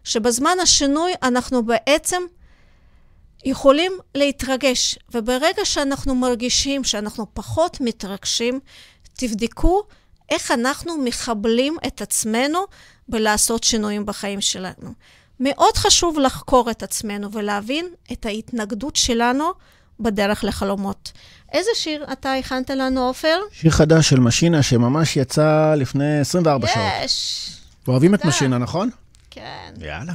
שבזמן 0.04 0.58
השינוי 0.62 1.12
אנחנו 1.24 1.66
בעצם 1.66 2.22
יכולים 3.46 3.92
להתרגש, 4.16 4.98
וברגע 5.14 5.66
שאנחנו 5.66 6.16
מרגישים 6.16 6.84
שאנחנו 6.84 7.26
פחות 7.34 7.78
מתרגשים, 7.82 8.60
תבדקו 9.14 9.84
איך 10.30 10.52
אנחנו 10.52 10.98
מחבלים 10.98 11.78
את 11.88 12.02
עצמנו 12.02 12.60
בלעשות 13.08 13.64
שינויים 13.64 14.06
בחיים 14.06 14.42
שלנו. 14.42 14.94
מאוד 15.40 15.78
חשוב 15.78 16.20
לחקור 16.20 16.72
את 16.72 16.84
עצמנו 16.84 17.32
ולהבין 17.32 17.88
את 18.12 18.26
ההתנגדות 18.26 18.96
שלנו 18.96 19.52
בדרך 20.00 20.44
לחלומות. 20.44 21.12
איזה 21.54 21.70
שיר 21.76 22.06
אתה 22.12 22.34
הכנת 22.34 22.70
לנו, 22.70 23.08
עופר? 23.08 23.38
שיר 23.52 23.72
חדש 23.72 24.10
של 24.10 24.20
משינה 24.20 24.64
שממש 24.64 25.18
יצא 25.18 25.76
לפני 25.78 26.20
24 26.20 26.68
שעות. 26.68 26.86
יש. 27.04 27.50
אוהבים 27.88 28.16
את. 28.16 28.26
משינה, 28.26 28.58
נכון? 28.58 28.90
כן. 29.32 29.74
יאללה. 29.82 30.14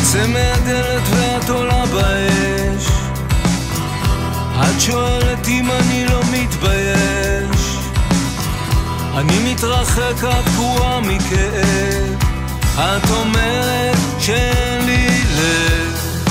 יוצא 0.00 0.26
מהדלת 0.26 1.02
ואת 1.10 1.48
עולה 1.48 1.86
באש. 1.86 2.86
את 4.60 4.80
שואלת 4.80 5.48
אם 5.48 5.70
אני 5.70 6.04
לא 6.04 6.20
מתבייש. 6.32 7.76
אני 9.16 9.52
מתרחק, 9.52 10.24
את 10.24 10.44
קרועה 10.56 11.00
מכאב. 11.00 12.24
את 12.78 13.10
אומרת 13.10 13.96
שאין 14.18 14.86
לי 14.86 15.24
לב. 15.36 16.28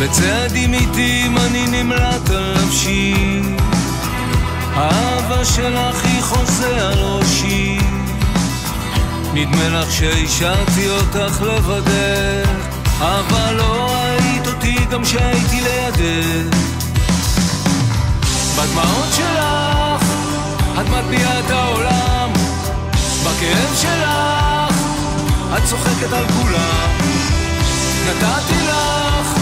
בצעדים 0.00 0.74
איטיים 0.74 1.38
אני 1.38 1.66
נמלט 1.66 2.30
על 2.30 2.54
נפשי. 2.64 3.42
האהבה 4.74 5.44
שלך 5.44 6.04
היא 6.04 6.22
חוזה 6.22 6.88
על 6.88 6.98
ראשי 6.98 7.78
נדמה 9.34 9.68
לך 9.68 9.92
שהשארתי 9.92 10.90
אותך 10.90 11.42
לבדך 11.42 12.50
אבל 12.98 13.54
לא 13.54 13.90
ראית 13.90 14.46
אותי 14.46 14.76
גם 14.90 15.04
שהייתי 15.04 15.60
לידך. 15.60 16.56
בדמעות 18.56 19.12
שלך 19.16 20.12
את 20.80 20.88
מטביעה 20.88 21.40
את 21.40 21.50
העולם 21.50 22.30
בכאב 23.24 23.76
שלך 23.82 24.74
את 25.56 25.64
צוחקת 25.64 26.12
על 26.12 26.24
כולם. 26.28 26.90
נתתי 28.06 28.64
לך 28.66 29.38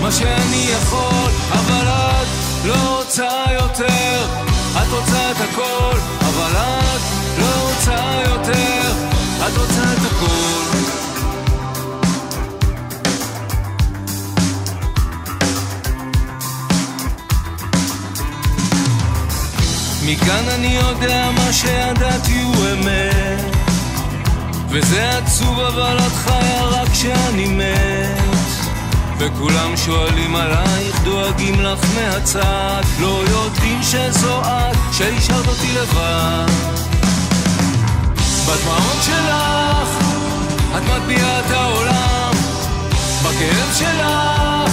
מה 0.00 0.12
שאני 0.12 0.66
יכול 0.72 1.30
אבל 1.52 1.88
את 1.88 2.26
לא 2.64 2.96
רוצה 2.96 3.28
יותר. 3.52 4.26
את 4.82 4.92
רוצה 4.92 5.30
את 5.30 5.40
הכל 5.40 5.98
אבל 6.20 6.56
את 6.56 7.15
לא 7.46 7.68
רוצה 7.68 8.22
יותר 8.24 8.92
את 9.46 9.56
רוצה 9.56 9.82
את 9.92 10.12
הכל. 10.12 10.76
מכאן 20.06 20.48
אני 20.54 20.66
יודע 20.66 21.30
מה 21.34 21.52
שידעתי 21.52 22.42
הוא 22.42 22.54
אמת. 22.72 23.56
וזה 24.70 25.18
עצוב 25.18 25.60
אבל 25.60 25.98
את 25.98 26.12
חיה 26.12 26.64
רק 26.64 26.88
כשאני 26.88 27.46
מת. 27.46 28.36
וכולם 29.18 29.76
שואלים 29.76 30.36
עלייך, 30.36 31.00
דואגים 31.04 31.60
לך 31.60 31.78
מהצד. 31.94 32.82
לא 33.00 33.22
יודעים 33.30 33.82
שזו 33.82 34.40
את, 34.40 34.76
שהשארת 34.92 35.46
אותי 35.46 35.72
לבד 35.74 36.85
בדמעות 38.46 39.02
שלך. 39.02 39.88
את 40.76 40.82
מטביעה 40.82 41.40
את 41.40 41.50
העולם. 41.50 42.32
בכאב 43.22 43.72
שלך. 43.74 44.72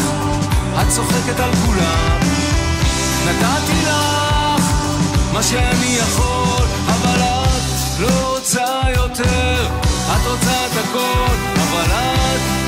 את 0.81 0.89
צוחקת 0.89 1.39
על 1.39 1.51
כולם. 1.65 2.19
נתתי 3.25 3.81
לך 3.85 4.63
מה 5.33 5.43
שאני 5.43 5.97
יכול 5.99 6.65
אבל 6.87 7.21
את 7.21 7.99
לא 7.99 8.33
רוצה 8.33 8.65
יותר. 8.95 9.67
את 10.15 10.27
רוצה 10.27 10.65
את 10.65 10.77
הכל 10.77 11.35
אבל 11.55 11.91
את 11.91 12.62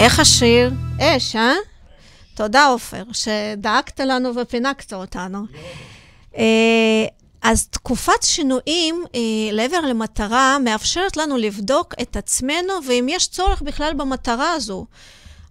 איך 0.00 0.20
השיר? 0.20 0.70
אש, 1.00 1.36
אה? 1.36 1.54
תודה, 2.34 2.66
עופר, 2.66 3.04
שדאגת 3.12 4.00
לנו 4.00 4.34
ופינקת 4.34 4.92
אותנו. 4.92 5.44
אה, 6.36 7.04
אז 7.42 7.66
תקופת 7.66 8.22
שינויים 8.22 9.04
אה, 9.14 9.20
לעבר 9.52 9.80
למטרה 9.80 10.58
מאפשרת 10.64 11.16
לנו 11.16 11.36
לבדוק 11.36 11.94
את 12.02 12.16
עצמנו 12.16 12.72
ואם 12.86 13.06
יש 13.08 13.28
צורך 13.28 13.62
בכלל 13.62 13.92
במטרה 13.96 14.52
הזו. 14.52 14.86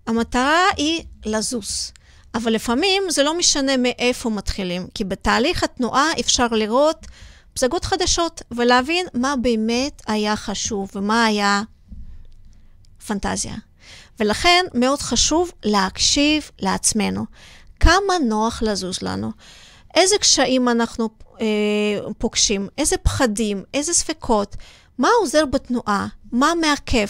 המטרה 0.08 0.66
היא 0.78 1.04
לזוז, 1.26 1.92
אבל 2.36 2.54
לפעמים 2.54 3.04
זה 3.10 3.24
לא 3.24 3.38
משנה 3.38 3.78
מאיפה 3.78 4.30
מתחילים, 4.30 4.88
כי 4.94 5.04
בתהליך 5.04 5.64
התנועה 5.64 6.08
אפשר 6.20 6.48
לראות 6.48 7.06
פסגות 7.54 7.86
חדשות 7.86 8.42
ולהבין 8.52 9.06
מה 9.14 9.36
באמת 9.42 10.02
היה 10.08 10.36
חשוב 10.36 10.90
ומה 10.96 11.26
היה 11.26 11.62
פנטזיה. 13.08 13.69
ולכן 14.20 14.66
מאוד 14.74 15.00
חשוב 15.00 15.52
להקשיב 15.64 16.52
לעצמנו. 16.60 17.26
כמה 17.80 18.14
נוח 18.26 18.62
לזוז 18.62 19.02
לנו? 19.02 19.32
איזה 19.96 20.18
קשיים 20.18 20.70
אנחנו 20.70 21.10
אה, 21.42 21.46
פוגשים? 22.18 22.68
איזה 22.78 22.98
פחדים? 22.98 23.64
איזה 23.74 23.94
ספקות? 23.94 24.56
מה 24.98 25.10
עוזר 25.20 25.46
בתנועה? 25.46 26.08
מה 26.32 26.54
מעכב? 26.62 27.08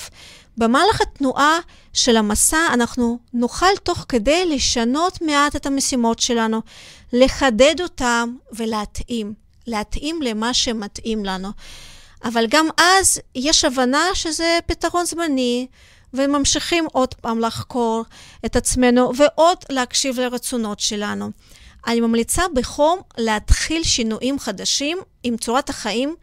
במהלך 0.58 1.02
התנועה 1.02 1.60
של 1.94 2.18
המסע 2.18 2.68
אנחנו 2.74 3.20
נוכל 3.34 3.76
תוך 3.84 4.06
כדי 4.10 4.46
לשנות 4.46 5.22
מעט 5.22 5.56
את 5.56 5.66
המשימות 5.66 6.20
שלנו, 6.20 6.62
לחדד 7.14 7.76
אותם 7.82 8.36
ולהתאים. 8.52 9.34
להתאים 9.68 10.22
למה 10.22 10.54
שמתאים 10.54 11.26
לנו. 11.26 11.50
אבל 12.24 12.46
גם 12.50 12.68
אז 12.78 13.20
יש 13.36 13.66
הבנה 13.66 14.06
שזה 14.14 14.60
פתרון 14.66 15.06
זמני, 15.06 15.68
וממשיכים 16.14 16.88
עוד 16.92 17.14
פעם 17.14 17.40
לחקור 17.40 18.06
את 18.46 18.56
עצמנו 18.56 19.12
ועוד 19.16 19.58
להקשיב 19.70 20.20
לרצונות 20.20 20.80
שלנו. 20.80 21.32
אני 21.88 22.02
ממליצה 22.02 22.44
בחום 22.56 23.00
להתחיל 23.18 23.84
שינויים 23.84 24.40
חדשים 24.40 24.98
עם 25.24 25.38
צורת 25.38 25.70
החיים, 25.70 26.16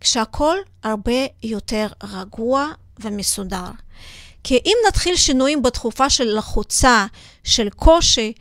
כשהכול 0.00 0.58
הרבה 0.82 1.26
יותר 1.42 1.86
רגוע 2.02 2.68
ומסודר. 3.00 3.70
כי 4.44 4.58
אם 4.66 4.76
נתחיל 4.88 5.16
שינויים 5.16 5.62
בתקופה 5.62 6.10
של 6.10 6.38
לחוצה, 6.38 7.06
של 7.44 7.70
קושי, 7.70 8.32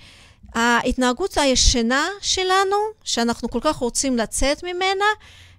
ההתנהגות 0.56 1.38
הישנה 1.38 2.08
שלנו, 2.21 2.75
שאנחנו 3.04 3.49
כל 3.49 3.60
כך 3.62 3.75
רוצים 3.75 4.17
לצאת 4.17 4.63
ממנה, 4.63 5.06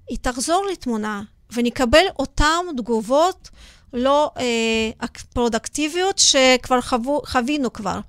היא 0.08 0.18
תחזור 0.22 0.66
לתמונה, 0.72 1.22
ונקבל 1.52 2.04
אותן 2.18 2.66
תגובות 2.76 3.48
לא 3.92 4.30
אה, 4.38 5.06
פרודקטיביות 5.32 6.18
שכבר 6.18 6.80
חוו, 6.80 7.22
חווינו 7.26 7.72
כבר. 7.72 8.00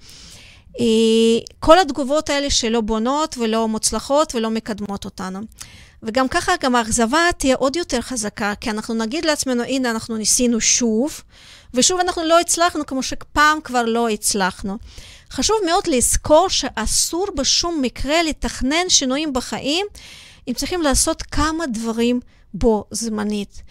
אה, 0.79 0.85
כל 1.59 1.79
התגובות 1.79 2.29
האלה 2.29 2.49
שלא 2.49 2.81
בונות 2.81 3.35
ולא 3.37 3.67
מוצלחות 3.67 4.35
ולא 4.35 4.49
מקדמות 4.49 5.05
אותנו. 5.05 5.39
וגם 6.03 6.27
ככה, 6.27 6.51
גם 6.61 6.75
האכזבה 6.75 7.19
תהיה 7.37 7.55
עוד 7.55 7.75
יותר 7.75 8.01
חזקה, 8.01 8.53
כי 8.61 8.69
אנחנו 8.69 8.93
נגיד 8.93 9.25
לעצמנו, 9.25 9.63
הנה, 9.63 9.91
אנחנו 9.91 10.17
ניסינו 10.17 10.61
שוב, 10.61 11.21
ושוב 11.73 11.99
אנחנו 11.99 12.23
לא 12.23 12.39
הצלחנו 12.39 12.85
כמו 12.85 13.03
שפעם 13.03 13.61
כבר 13.61 13.85
לא 13.85 14.09
הצלחנו. 14.09 14.77
חשוב 15.31 15.55
מאוד 15.65 15.87
לזכור 15.87 16.49
שאסור 16.49 17.27
בשום 17.37 17.81
מקרה 17.81 18.23
לתכנן 18.23 18.89
שינויים 18.89 19.33
בחיים, 19.33 19.85
אם 20.47 20.53
צריכים 20.53 20.81
לעשות 20.81 21.21
כמה 21.21 21.67
דברים 21.67 22.19
בו 22.53 22.85
זמנית. 22.91 23.63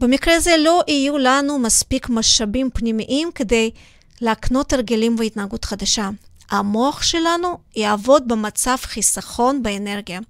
במקרה 0.00 0.36
הזה 0.36 0.56
לא 0.56 0.82
יהיו 0.88 1.18
לנו 1.18 1.58
מספיק 1.58 2.08
משאבים 2.08 2.70
פנימיים 2.74 3.30
כדי 3.34 3.70
להקנות 4.20 4.72
הרגלים 4.72 5.16
והתנהגות 5.18 5.64
חדשה. 5.64 6.10
המוח 6.50 7.02
שלנו 7.02 7.58
יעבוד 7.76 8.28
במצב 8.28 8.76
חיסכון 8.82 9.62
באנרגיה, 9.62 10.20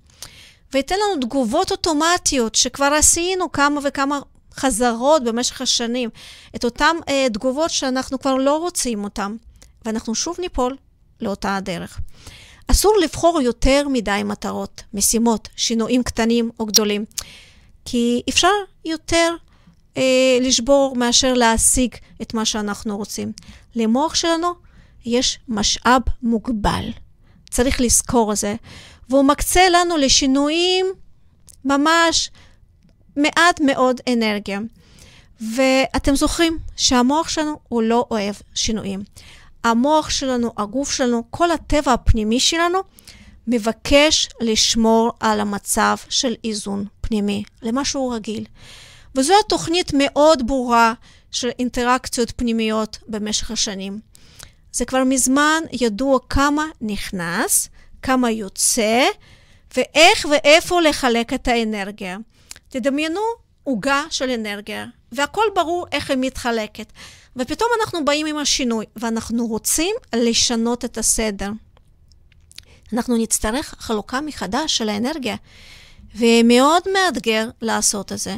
וייתן 0.73 0.95
לנו 0.95 1.23
תגובות 1.23 1.71
אוטומטיות 1.71 2.55
שכבר 2.55 2.85
עשינו 2.85 3.53
כמה 3.53 3.81
וכמה 3.85 4.21
חזרות 4.55 5.25
במשך 5.25 5.61
השנים, 5.61 6.11
את 6.57 6.65
אותן 6.65 6.97
אה, 7.09 7.27
תגובות 7.33 7.71
שאנחנו 7.71 8.19
כבר 8.19 8.35
לא 8.35 8.57
רוצים 8.57 9.05
אותן, 9.05 9.37
ואנחנו 9.85 10.15
שוב 10.15 10.37
ניפול 10.41 10.77
לאותה 11.21 11.57
הדרך. 11.57 12.01
אסור 12.67 12.97
לבחור 13.03 13.41
יותר 13.41 13.89
מדי 13.93 14.21
מטרות, 14.25 14.83
משימות, 14.95 15.49
שינויים 15.57 16.03
קטנים 16.03 16.51
או 16.61 16.67
גדולים, 16.67 17.05
כי 17.85 18.23
אפשר 18.29 18.53
יותר 18.85 19.35
אה, 19.97 20.39
לשבור 20.41 20.95
מאשר 20.97 21.35
להשיג 21.35 21.95
את 22.23 22.35
מה 22.35 22.45
שאנחנו 22.45 22.97
רוצים. 22.97 23.33
למוח 23.75 24.15
שלנו 24.15 24.49
יש 25.05 25.39
משאב 25.49 26.03
מוגבל, 26.23 26.91
צריך 27.51 27.81
לזכור 27.81 28.33
את 28.33 28.37
זה, 28.37 28.55
והוא 29.09 29.25
מקצה 29.25 29.61
לנו 29.69 29.97
לשינויים 29.97 30.87
ממש 31.65 32.31
מעט 33.17 33.61
מאוד 33.61 34.01
אנרגיה. 34.13 34.61
ואתם 35.55 36.15
זוכרים 36.15 36.59
שהמוח 36.77 37.29
שלנו 37.29 37.59
הוא 37.69 37.83
לא 37.83 38.07
אוהב 38.11 38.35
שינויים. 38.55 39.01
המוח 39.65 40.11
שלנו, 40.11 40.53
הגוף 40.57 40.93
שלנו, 40.93 41.23
כל 41.31 41.51
הטבע 41.51 41.93
הפנימי 41.93 42.41
שלנו, 42.41 42.79
מבקש 43.47 44.29
לשמור 44.41 45.13
על 45.21 45.41
המצב 45.41 45.97
של 46.09 46.35
איזון 46.45 46.85
פנימי, 47.01 47.43
למה 47.63 47.85
שהוא 47.85 48.15
רגיל. 48.15 48.45
וזו 49.15 49.35
התוכנית 49.47 49.93
מאוד 49.95 50.47
ברורה 50.47 50.93
של 51.31 51.51
אינטראקציות 51.59 52.33
פנימיות 52.37 52.99
במשך 53.09 53.51
השנים. 53.51 54.01
זה 54.73 54.85
כבר 54.85 55.05
מזמן 55.05 55.63
ידוע 55.73 56.19
כמה 56.29 56.65
נכנס, 56.81 57.69
כמה 58.03 58.31
יוצא, 58.31 59.05
ואיך 59.77 60.27
ואיפה 60.31 60.81
לחלק 60.81 61.33
את 61.33 61.49
האנרגיה. 61.49 62.19
תדמיינו 62.69 63.21
עוגה 63.65 64.05
של 64.11 64.31
אנרגיה, 64.31 64.87
והכל 65.13 65.45
ברור 65.55 65.87
איך 65.93 66.11
היא 66.11 66.19
מתחלקת. 66.21 66.93
ופתאום 67.37 67.69
אנחנו 67.81 68.05
באים 68.05 68.27
עם 68.27 68.37
השינוי, 68.39 68.85
ואנחנו 68.97 69.47
רוצים 69.47 69.97
לשנות 70.17 70.85
את 70.85 70.99
הסדר. 70.99 71.51
אנחנו 72.93 73.17
נצטרך 73.17 73.75
חלוקה 73.79 74.21
מחדש 74.21 74.77
של 74.77 74.89
האנרגיה, 74.89 75.37
ומאוד 76.15 76.83
מאתגר 76.93 77.49
לעשות 77.63 78.13
את 78.13 78.19
זה. 78.19 78.37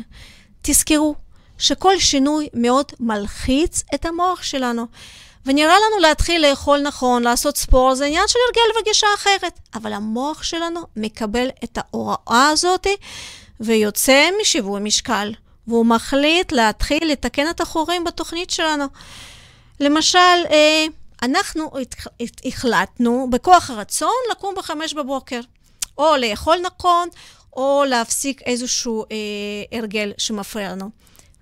תזכרו 0.63 1.15
שכל 1.59 1.99
שינוי 1.99 2.49
מאוד 2.55 2.93
מלחיץ 3.01 3.83
את 3.95 4.05
המוח 4.05 4.43
שלנו. 4.43 4.87
ונראה 5.47 5.75
לנו 5.75 5.99
להתחיל 6.01 6.47
לאכול 6.51 6.81
נכון, 6.81 7.23
לעשות 7.23 7.57
ספורט, 7.57 7.97
זה 7.97 8.05
עניין 8.05 8.29
של 8.29 8.39
הרגל 8.47 8.81
וגישה 8.81 9.07
אחרת. 9.15 9.59
אבל 9.75 9.93
המוח 9.93 10.43
שלנו 10.43 10.81
מקבל 10.97 11.49
את 11.65 11.79
ההוראה 11.79 12.49
הזאת 12.49 12.87
ויוצא 13.61 14.29
משיווי 14.41 14.81
משקל, 14.81 15.33
והוא 15.67 15.87
מחליט 15.87 16.53
להתחיל 16.53 17.13
לתקן 17.13 17.51
את 17.51 17.61
החורים 17.61 18.05
בתוכנית 18.05 18.51
שלנו. 18.51 18.85
למשל, 19.81 20.19
אה, 20.51 20.87
אנחנו 21.23 21.71
החלטנו 22.45 23.29
בכוח 23.31 23.71
הרצון 23.71 24.15
לקום 24.31 24.55
בחמש 24.55 24.95
בבוקר, 24.95 25.41
או 25.99 26.17
לאכול 26.17 26.57
נכון, 26.63 27.09
או 27.57 27.85
להפסיק 27.89 28.43
איזשהו 28.43 29.05
אה, 29.13 29.79
הרגל 29.79 30.13
שמפריע 30.19 30.73
לנו. 30.73 30.91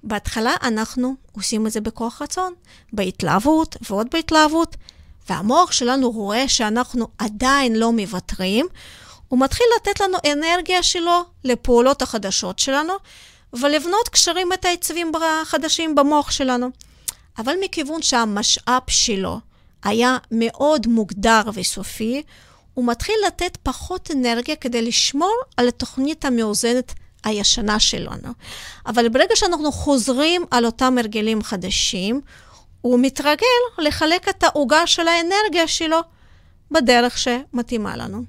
בהתחלה 0.03 0.55
אנחנו 0.62 1.14
עושים 1.33 1.66
את 1.66 1.73
זה 1.73 1.81
בכוח 1.81 2.23
רצון, 2.23 2.55
בהתלהבות 2.92 3.77
ועוד 3.90 4.07
בהתלהבות, 4.12 4.77
והמוח 5.29 5.73
שלנו 5.73 6.11
רואה 6.11 6.49
שאנחנו 6.49 7.09
עדיין 7.18 7.77
לא 7.77 7.92
מוותרים, 7.92 8.66
הוא 9.29 9.40
מתחיל 9.40 9.66
לתת 9.77 10.01
לנו 10.01 10.18
אנרגיה 10.33 10.83
שלו 10.83 11.25
לפעולות 11.44 12.03
החדשות 12.03 12.59
שלנו, 12.59 12.92
ולבנות 13.53 14.09
קשרים 14.09 14.49
מתייצבים 14.49 15.12
חדשים 15.44 15.94
במוח 15.94 16.31
שלנו. 16.31 16.70
אבל 17.38 17.55
מכיוון 17.64 18.03
שהמשאב 18.03 18.83
שלו 18.88 19.40
היה 19.83 20.16
מאוד 20.31 20.87
מוגדר 20.87 21.42
וסופי, 21.55 22.23
הוא 22.74 22.87
מתחיל 22.87 23.14
לתת 23.26 23.59
פחות 23.62 24.11
אנרגיה 24.11 24.56
כדי 24.56 24.83
לשמור 24.83 25.35
על 25.56 25.68
התוכנית 25.68 26.24
המאוזנת 26.24 26.92
הישנה 27.24 27.80
שלנו. 27.80 28.33
אבל 28.87 29.09
ברגע 29.09 29.37
שאנחנו 29.37 29.72
חוזרים 29.72 30.44
על 30.50 30.66
אותם 30.66 30.98
הרגלים 30.98 31.42
חדשים, 31.42 32.20
הוא 32.80 32.98
מתרגל 33.02 33.46
לחלק 33.78 34.28
את 34.28 34.44
העוגה 34.44 34.87
של 34.87 35.09
האנרגיה 35.09 35.68
שלו 35.68 35.98
בדרך 36.70 37.18
שמתאימה 37.18 37.96
לנו. 37.96 38.22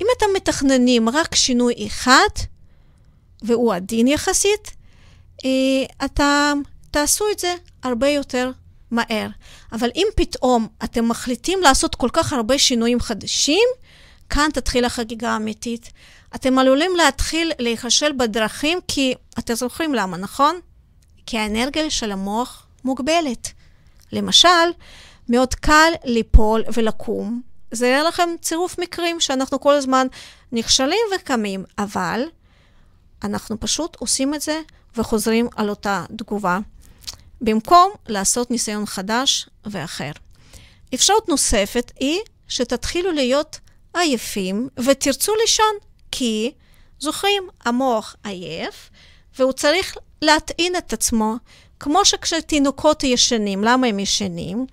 אם 0.00 0.06
אתם 0.16 0.26
מתכננים 0.36 1.08
רק 1.08 1.34
שינוי 1.34 1.74
אחד, 1.86 2.28
והוא 3.42 3.74
עדין 3.74 4.06
יחסית, 4.06 4.70
אה, 5.44 6.04
אתה 6.04 6.52
תעשו 6.90 7.24
את 7.32 7.38
זה 7.38 7.54
הרבה 7.82 8.08
יותר 8.08 8.50
מהר. 8.90 9.28
אבל 9.72 9.90
אם 9.96 10.06
פתאום 10.16 10.66
אתם 10.84 11.08
מחליטים 11.08 11.62
לעשות 11.62 11.94
כל 11.94 12.08
כך 12.12 12.32
הרבה 12.32 12.58
שינויים 12.58 13.00
חדשים, 13.00 13.68
כאן 14.30 14.48
תתחיל 14.52 14.84
החגיגה 14.84 15.30
האמיתית. 15.30 15.92
אתם 16.34 16.58
עלולים 16.58 16.90
להתחיל 16.96 17.52
להיכשל 17.58 18.12
בדרכים, 18.12 18.78
כי 18.88 19.14
אתם 19.38 19.54
זוכרים 19.54 19.94
למה, 19.94 20.16
נכון? 20.16 20.60
כי 21.26 21.38
האנרגיה 21.38 21.90
של 21.90 22.12
המוח 22.12 22.66
מוגבלת. 22.84 23.48
למשל, 24.12 24.48
מאוד 25.28 25.54
קל 25.54 25.92
ליפול 26.04 26.62
ולקום. 26.72 27.42
זה 27.70 27.86
יהיה 27.86 28.02
לכם 28.02 28.28
צירוף 28.40 28.78
מקרים 28.78 29.20
שאנחנו 29.20 29.60
כל 29.60 29.74
הזמן 29.74 30.06
נכשלים 30.52 31.06
וקמים, 31.16 31.64
אבל 31.78 32.22
אנחנו 33.24 33.60
פשוט 33.60 33.96
עושים 33.96 34.34
את 34.34 34.40
זה 34.40 34.60
וחוזרים 34.96 35.48
על 35.56 35.70
אותה 35.70 36.04
תגובה. 36.16 36.58
במקום 37.40 37.90
לעשות 38.08 38.50
ניסיון 38.50 38.86
חדש 38.86 39.48
ואחר. 39.64 40.10
אפשרות 40.94 41.28
נוספת 41.28 41.92
היא 42.00 42.20
שתתחילו 42.48 43.12
להיות 43.12 43.58
עייפים 43.94 44.68
ותרצו 44.84 45.32
לישון, 45.40 45.74
כי, 46.10 46.52
זוכרים, 46.98 47.42
המוח 47.64 48.16
עייף, 48.24 48.90
והוא 49.38 49.52
צריך 49.52 49.96
להטעין 50.22 50.76
את 50.76 50.92
עצמו, 50.92 51.34
כמו 51.80 52.04
שכשתינוקות 52.04 53.04
ישנים. 53.04 53.64
למה 53.64 53.86
הם 53.86 53.98
ישנים? 53.98 54.66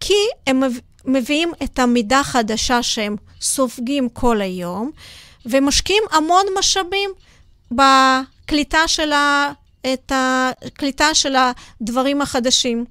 כי 0.00 0.14
הם 0.46 0.62
מביאים 1.04 1.52
את 1.62 1.78
המידה 1.78 2.20
החדשה 2.20 2.82
שהם 2.82 3.16
סופגים 3.40 4.08
כל 4.08 4.40
היום, 4.40 4.90
ומשקיעים 5.46 6.02
המון 6.10 6.46
משאבים 6.58 7.10
בקליטה 7.70 8.88
של. 8.88 9.12
את 9.92 10.12
הקליטה 10.14 11.14
של 11.14 11.34
הדברים 11.36 12.22
החדשים. 12.22 12.84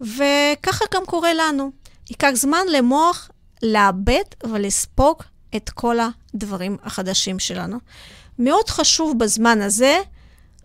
וככה 0.00 0.84
גם 0.94 1.02
קורה 1.06 1.34
לנו. 1.34 1.70
ייקח 2.10 2.30
זמן 2.34 2.66
למוח 2.72 3.30
לאבד 3.62 4.24
ולספוג 4.44 5.22
את 5.56 5.70
כל 5.70 5.96
הדברים 6.34 6.76
החדשים 6.82 7.38
שלנו. 7.38 7.78
מאוד 8.38 8.68
חשוב 8.68 9.18
בזמן 9.18 9.60
הזה 9.60 9.98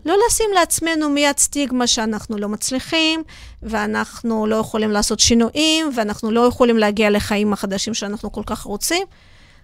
לא 0.04 0.16
לשים 0.26 0.50
לעצמנו 0.54 1.10
מיד 1.10 1.38
סטיגמה 1.38 1.86
שאנחנו 1.86 2.38
לא 2.38 2.48
מצליחים, 2.48 3.22
ואנחנו 3.62 4.46
לא 4.46 4.56
יכולים 4.56 4.90
לעשות 4.90 5.20
שינויים, 5.20 5.90
ואנחנו 5.94 6.30
לא 6.30 6.40
יכולים 6.40 6.78
להגיע 6.78 7.10
לחיים 7.10 7.52
החדשים 7.52 7.94
שאנחנו 7.94 8.32
כל 8.32 8.42
כך 8.46 8.62
רוצים. 8.62 9.06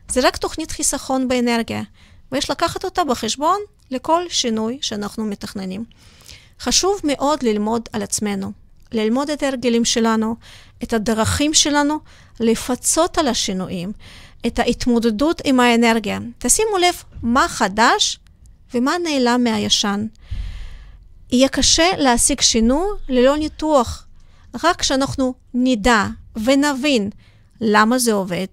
זה 0.08 0.20
רק 0.24 0.36
תוכנית 0.36 0.70
חיסכון 0.70 1.28
באנרגיה, 1.28 1.82
ויש 2.32 2.50
לקחת 2.50 2.84
אותה 2.84 3.04
בחשבון 3.04 3.60
לכל 3.90 4.22
שינוי 4.28 4.78
שאנחנו 4.82 5.24
מתכננים. 5.24 5.84
חשוב 6.60 7.00
מאוד 7.04 7.42
ללמוד 7.42 7.88
על 7.92 8.02
עצמנו, 8.02 8.52
ללמוד 8.92 9.30
את 9.30 9.42
ההרגלים 9.42 9.84
שלנו, 9.84 10.36
את 10.82 10.92
הדרכים 10.92 11.54
שלנו, 11.54 11.98
לפצות 12.40 13.18
על 13.18 13.28
השינויים, 13.28 13.92
את 14.46 14.58
ההתמודדות 14.58 15.42
עם 15.44 15.60
האנרגיה. 15.60 16.18
תשימו 16.38 16.78
לב 16.78 16.94
מה 17.22 17.48
חדש 17.48 18.18
ומה 18.74 18.92
נעלם 19.02 19.44
מהישן. 19.44 20.06
יהיה 21.32 21.48
קשה 21.48 21.96
להשיג 21.96 22.40
שינוי 22.40 22.88
ללא 23.08 23.36
ניתוח. 23.36 24.06
רק 24.64 24.80
כשאנחנו 24.80 25.34
נדע 25.54 26.06
ונבין 26.44 27.10
למה 27.60 27.98
זה 27.98 28.12
עובד, 28.12 28.46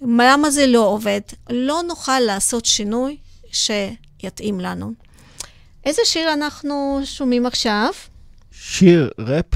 למה 0.00 0.50
זה 0.50 0.66
לא 0.66 0.86
עובד, 0.86 1.20
לא 1.50 1.82
נוכל 1.88 2.20
לעשות 2.20 2.64
שינוי 2.64 3.16
שיתאים 4.22 4.60
לנו. 4.60 4.92
איזה 5.84 6.02
שיר 6.04 6.32
אנחנו 6.32 7.00
שומעים 7.04 7.46
עכשיו? 7.46 7.88
שיר 8.52 9.10
ראפ, 9.18 9.46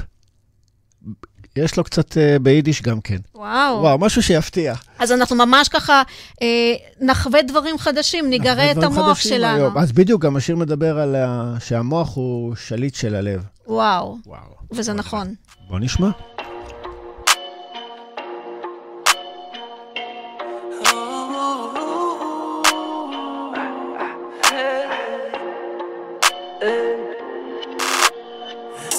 יש 1.57 1.77
לו 1.77 1.85
קצת 1.85 2.19
אה, 2.19 2.39
ביידיש 2.39 2.83
גם 2.83 3.01
כן. 3.01 3.17
וואו. 3.35 3.81
וואו, 3.81 3.99
משהו 3.99 4.23
שיפתיע. 4.23 4.75
אז 4.99 5.13
אנחנו 5.13 5.37
ממש 5.37 5.69
ככה 5.69 6.03
אה, 6.43 6.75
נחווה 7.01 7.43
דברים 7.43 7.79
חדשים, 7.79 8.31
נגרה 8.31 8.73
את 8.73 8.83
המוח 8.83 9.19
שלנו. 9.21 9.57
היום. 9.57 9.79
אז 9.79 9.93
בדיוק, 9.93 10.23
גם 10.23 10.37
השיר 10.37 10.57
מדבר 10.57 10.99
על 10.99 11.15
ה... 11.15 11.55
שהמוח 11.61 12.17
הוא 12.17 12.55
שליט 12.57 12.95
של 12.95 13.15
הלב. 13.15 13.43
וואו, 13.67 14.19
וואו. 14.27 14.41
וזה 14.73 14.93
נכון. 14.93 15.35
בוא 15.69 15.79
נשמע. 15.79 16.11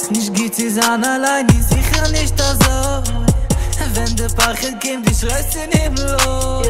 Nicht 0.09 0.33
geht 0.35 0.53
sie 0.53 0.79
an 0.79 1.03
allein, 1.03 1.47
ist 1.47 1.69
sicher 1.69 2.07
nicht 2.09 2.39
das 2.39 2.59
אזוי 2.59 3.25
Wenn 3.95 4.15
der 4.15 4.29
Pachel 4.29 4.75
geht, 4.79 5.09
ich 5.09 5.23
reiß 5.25 5.55
ihn 5.55 5.71
im 5.85 5.95
Lot 5.95 6.67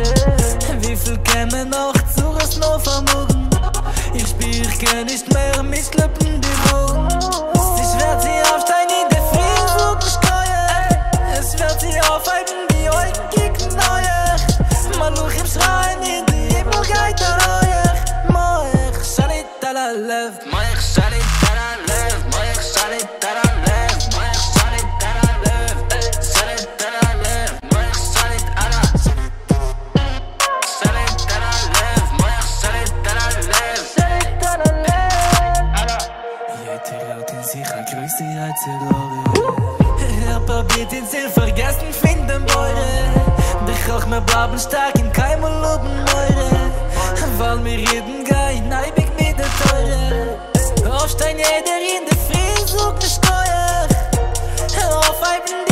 Wie 0.81 0.95
viel 0.95 1.17
käme 1.19 1.65
noch 1.65 1.93
zu 2.15 2.25
uns 2.29 2.57
noch 2.57 2.79
vermogen? 2.81 3.49
Ich 4.13 4.27
spür, 4.29 4.49
ich 4.49 5.05
nicht 5.05 5.33
mehr, 5.33 5.61
mich 5.61 5.91
klappen 5.91 6.41
die 6.41 6.57
Wogen. 6.71 7.07
Ich 7.81 7.93
werd 7.99 8.21
sie 8.21 8.39
aufsteigen, 8.51 8.95
in 9.03 9.09
der 9.09 9.23
Frieden 9.29 9.67
sucht 9.77 10.03
mich 10.05 10.17
Es 11.37 11.59
wird 11.59 11.81
sie 11.81 11.99
aufhalten, 12.09 12.59
die 12.71 12.87
alten 12.87 13.29
kicken 13.31 13.75
neuer 13.75 14.35
Man 14.97 15.13
luch 15.15 15.35
im 15.37 15.47
Schrein, 15.47 15.99
in 16.01 16.25
die 16.27 16.55
Himmel 16.55 16.81
geht 16.81 17.19
der 17.19 17.35
Reuer 17.45 17.93
Moich, 18.29 19.03
Shanit 19.15 19.47
al-Alef 19.67 20.36
shawty 20.97 21.21
that 21.41 21.57
I 21.57 21.77
love. 21.89 22.21
My 22.33 22.47
ex 22.49 22.73
shawty 22.73 23.01
that 23.21 23.37
I 23.37 23.49
love. 23.65 23.97
My 24.17 24.25
ex 24.33 24.39
shawty 24.55 24.81
that 25.01 25.17
I 25.21 25.33
love. 25.45 25.77
Shawty 26.33 26.57
that 26.79 26.95
I 26.97 27.13
love. 27.23 27.53
My 27.71 27.85
ex 27.85 27.97
shawty 28.13 28.39
I 28.55 28.69
Shawty 30.75 31.05
that 31.29 31.43
I 31.43 31.61
love. 31.77 32.09
My 32.19 32.33
ex 32.37 32.47
I 32.57 33.31
love. 33.51 33.81
Shawty 33.93 34.25
that 34.41 34.59
I 34.59 34.73
love. 34.85 35.07
In 40.89 41.05
sich 41.05 41.27
vergessen 41.33 41.91
finden 41.91 42.41
wollte 42.53 43.65
Dich 43.67 43.91
auch 43.91 44.05
mehr 44.07 44.21
bleiben 44.21 44.57
stark 44.57 44.95
in 44.95 45.11
keinem 45.11 45.41
Loben 45.41 46.03
meure 46.05 46.71
Weil 47.37 47.57
mir 47.57 47.77
reden 47.77 48.23
gar 48.23 48.51
in 48.51 48.71
Eibig 48.71 49.06
Aufstein 51.07 51.37
jeder 51.37 51.79
in 51.79 52.05
der 52.05 52.17
Frieden 52.17 52.67
sucht 52.67 53.01
der 53.01 53.07
Steuer. 53.07 53.87
Aufhalten 54.97 55.55
die 55.65 55.66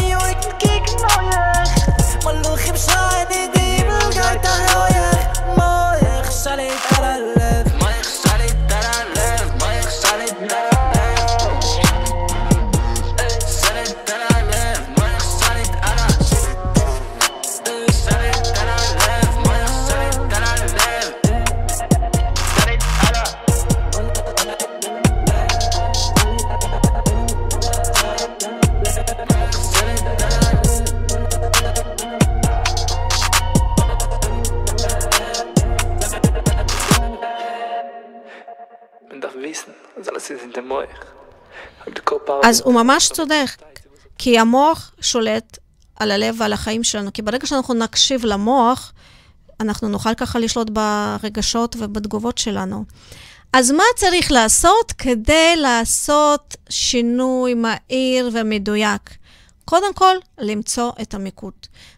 אז 42.46 42.62
הוא 42.66 42.74
ממש 42.74 43.10
צודק, 43.14 43.48
כי 44.18 44.40
המוח 44.40 44.92
שולט 45.02 45.58
על 45.96 46.12
הלב 46.12 46.36
ועל 46.40 46.54
החיים 46.54 46.84
שלנו, 46.84 47.14
כי 47.14 47.22
ברגע 47.22 47.48
שאנחנו 47.48 47.74
נקשיב 47.74 48.26
למוח, 48.26 48.94
אנחנו 49.60 49.90
נוכל 49.90 50.14
ככה 50.14 50.40
לשלוט 50.40 50.70
ברגשות 50.70 51.76
ובתגובות 51.80 52.38
שלנו. 52.38 52.86
אז 53.54 53.72
מה 53.72 53.84
צריך 53.96 54.32
לעשות 54.32 54.92
כדי 54.92 55.56
לעשות 55.56 56.56
שינוי 56.70 57.54
מהיר 57.54 58.30
ומדויק? 58.34 59.18
קודם 59.66 59.94
כל, 59.94 60.16
למצוא 60.38 60.92
את 61.02 61.14
המיקוד. 61.14 61.54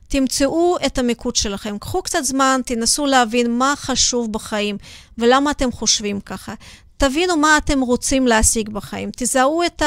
תמצאו 0.08 0.78
את 0.86 0.98
המיקוד 0.98 1.36
שלכם. 1.36 1.78
קחו 1.78 2.02
קצת 2.02 2.24
זמן, 2.24 2.62
תנסו 2.66 3.06
להבין 3.06 3.58
מה 3.58 3.74
חשוב 3.78 4.34
בחיים 4.34 4.78
ולמה 5.18 5.52
אתם 5.52 5.72
חושבים 5.72 6.20
ככה. 6.22 6.54
תבינו 6.98 7.38
מה 7.38 7.58
אתם 7.58 7.82
רוצים 7.82 8.28
להשיג 8.28 8.70
בחיים. 8.70 9.10
תזהו 9.16 9.64
את 9.64 9.82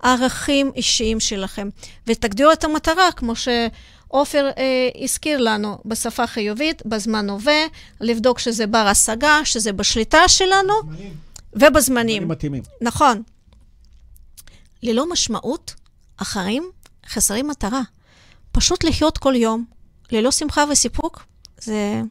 הערכים 0.00 0.72
אישיים 0.76 1.20
שלכם 1.20 1.68
ותגדירו 2.06 2.52
את 2.52 2.64
המטרה, 2.64 3.12
כמו 3.12 3.32
שעופר 3.36 4.50
אה, 4.58 5.02
הזכיר 5.04 5.38
לנו, 5.40 5.78
בשפה 5.84 6.26
חיובית, 6.26 6.86
בזמן 6.86 7.30
הווה, 7.30 7.62
לבדוק 8.00 8.38
שזה 8.38 8.66
בר 8.66 8.78
השגה, 8.78 9.40
שזה 9.44 9.72
בשליטה 9.72 10.28
שלנו 10.28 10.74
ובזמנים. 11.52 12.28
מתאימים. 12.28 12.62
נכון. 12.80 13.22
ללא 14.82 15.10
משמעות, 15.10 15.74
החיים 16.18 16.70
חסרים 17.08 17.48
מטרה. 17.48 17.82
פשוט 18.52 18.84
לחיות 18.84 19.18
כל 19.18 19.34
יום, 19.36 19.64
ללא 20.12 20.30
שמחה 20.30 20.64
וסיפוק, 20.70 21.24
זה 21.60 22.02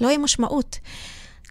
לא 0.00 0.08
יהיה 0.08 0.18
משמעות. 0.18 0.78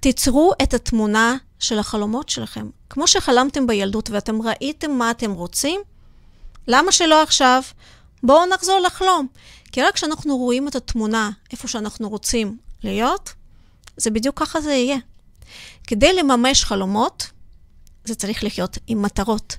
תיצרו 0.01 0.51
את 0.63 0.73
התמונה 0.73 1.37
של 1.59 1.79
החלומות 1.79 2.29
שלכם. 2.29 2.69
כמו 2.89 3.07
שחלמתם 3.07 3.67
בילדות 3.67 4.09
ואתם 4.09 4.41
ראיתם 4.41 4.91
מה 4.91 5.11
אתם 5.11 5.31
רוצים, 5.31 5.81
למה 6.67 6.91
שלא 6.91 7.23
עכשיו? 7.23 7.61
בואו 8.23 8.45
נחזור 8.45 8.79
לחלום. 8.79 9.27
כי 9.71 9.81
רק 9.81 9.93
כשאנחנו 9.93 10.37
רואים 10.37 10.67
את 10.67 10.75
התמונה 10.75 11.29
איפה 11.51 11.67
שאנחנו 11.67 12.09
רוצים 12.09 12.57
להיות, 12.83 13.33
זה 13.97 14.09
בדיוק 14.09 14.39
ככה 14.39 14.61
זה 14.61 14.73
יהיה. 14.73 14.97
כדי 15.87 16.13
לממש 16.13 16.63
חלומות, 16.63 17.27
זה 18.07 18.15
צריך 18.15 18.43
לחיות 18.43 18.77
עם 18.87 19.01
מטרות. 19.01 19.57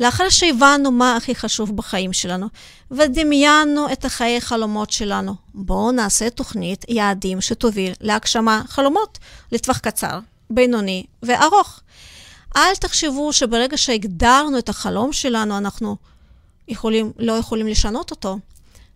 לאחר 0.00 0.28
שהבנו 0.28 0.90
מה 0.90 1.16
הכי 1.16 1.34
חשוב 1.34 1.76
בחיים 1.76 2.12
שלנו, 2.12 2.46
ודמיינו 2.90 3.92
את 3.92 4.04
החיי 4.04 4.40
חלומות 4.40 4.90
שלנו, 4.90 5.34
בואו 5.54 5.92
נעשה 5.92 6.30
תוכנית 6.30 6.84
יעדים 6.88 7.40
שתוביל 7.40 7.92
להגשמה 8.00 8.62
חלומות 8.68 9.18
לטווח 9.52 9.78
קצר, 9.78 10.18
בינוני 10.50 11.04
וארוך. 11.22 11.80
אל 12.56 12.74
תחשבו 12.74 13.32
שברגע 13.32 13.76
שהגדרנו 13.76 14.58
את 14.58 14.68
החלום 14.68 15.12
שלנו, 15.12 15.58
אנחנו 15.58 15.96
יכולים, 16.68 17.12
לא 17.18 17.32
יכולים 17.32 17.66
לשנות 17.66 18.10
אותו. 18.10 18.38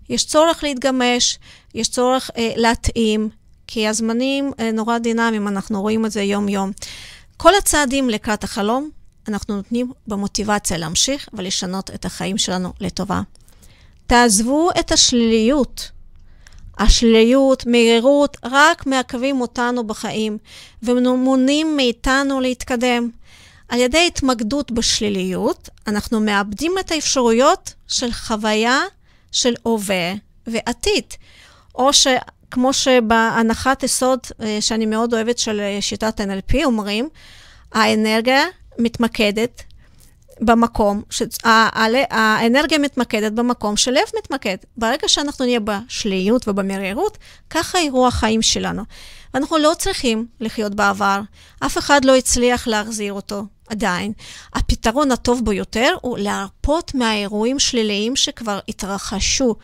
יש 0.08 0.26
צורך 0.26 0.62
להתגמש, 0.62 1.38
יש 1.74 1.88
צורך 1.88 2.30
אה, 2.36 2.52
להתאים, 2.56 3.28
כי 3.66 3.88
הזמנים 3.88 4.52
אה, 4.60 4.72
נורא 4.72 4.98
דינמיים, 4.98 5.48
אנחנו 5.48 5.82
רואים 5.82 6.06
את 6.06 6.12
זה 6.12 6.22
יום-יום. 6.22 6.72
כל 7.36 7.52
הצעדים 7.58 8.10
לקראת 8.10 8.44
החלום, 8.44 8.90
אנחנו 9.28 9.56
נותנים 9.56 9.92
במוטיבציה 10.06 10.78
להמשיך 10.78 11.28
ולשנות 11.32 11.90
את 11.90 12.04
החיים 12.04 12.38
שלנו 12.38 12.72
לטובה. 12.80 13.20
תעזבו 14.06 14.70
את 14.80 14.92
השליליות. 14.92 15.90
השליליות, 16.78 17.66
מהירות, 17.66 18.36
רק 18.44 18.86
מעכבים 18.86 19.40
אותנו 19.40 19.86
בחיים 19.86 20.38
ומונעים 20.82 21.76
מאיתנו 21.76 22.40
להתקדם. 22.40 23.10
על 23.68 23.80
ידי 23.80 24.06
התמקדות 24.06 24.70
בשליליות, 24.70 25.68
אנחנו 25.86 26.20
מאבדים 26.20 26.74
את 26.80 26.90
האפשרויות 26.90 27.74
של 27.88 28.12
חוויה 28.12 28.80
של 29.32 29.54
הווה 29.62 30.14
ועתיד. 30.46 31.04
או 31.74 31.90
שכמו 32.54 32.72
שבהנחת 32.72 33.82
יסוד 33.82 34.18
אה, 34.42 34.58
שאני 34.60 34.86
מאוד 34.86 35.14
אוהבת 35.14 35.38
של 35.38 35.60
אה, 35.60 35.78
שיטת 35.80 36.20
NLP, 36.20 36.64
אומרים, 36.64 37.08
האנרגיה 37.72 38.44
מתמקדת 38.78 39.62
במקום, 40.40 41.02
שהאנרגיה 41.10 42.78
מתמקדת 42.78 43.32
במקום 43.32 43.76
שלב 43.76 44.02
מתמקד. 44.18 44.56
ברגע 44.76 45.08
שאנחנו 45.08 45.44
נהיה 45.44 45.60
בשליליות 45.60 46.48
ובמרירות, 46.48 47.18
ככה 47.50 47.78
יראו 47.78 48.06
החיים 48.06 48.42
שלנו. 48.42 48.82
ואנחנו 49.34 49.58
לא 49.58 49.72
צריכים 49.78 50.26
לחיות 50.40 50.74
בעבר, 50.74 51.20
אף 51.66 51.78
אחד 51.78 52.04
לא 52.04 52.16
הצליח 52.16 52.68
להחזיר 52.68 53.12
אותו 53.12 53.44
עדיין. 53.68 54.12
הפתרון 54.54 55.12
הטוב 55.12 55.44
ביותר 55.44 55.94
הוא 56.00 56.18
להרפות 56.18 56.94
מהאירועים 56.94 57.58
שליליים 57.58 58.16
שכבר 58.16 58.58
התרחשו, 58.68 59.54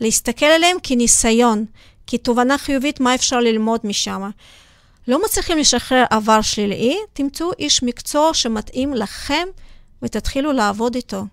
להסתכל 0.00 0.46
עליהם 0.46 0.76
כניסיון, 0.82 1.64
כתובנה 2.12 2.58
חיובית, 2.58 3.00
מה 3.00 3.14
אפשר 3.14 3.40
ללמוד 3.40 3.80
משם. 3.84 4.30
לא 5.08 5.24
מצליחים 5.24 5.58
לשחרר 5.58 6.04
עבר 6.10 6.42
שלילי, 6.42 6.96
תמצאו 7.12 7.52
איש 7.58 7.82
מקצוע 7.82 8.34
שמתאים 8.34 8.94
לכם 8.94 9.48
ותתחילו 10.02 10.52
לעבוד 10.52 10.94
איתו. 10.94 11.24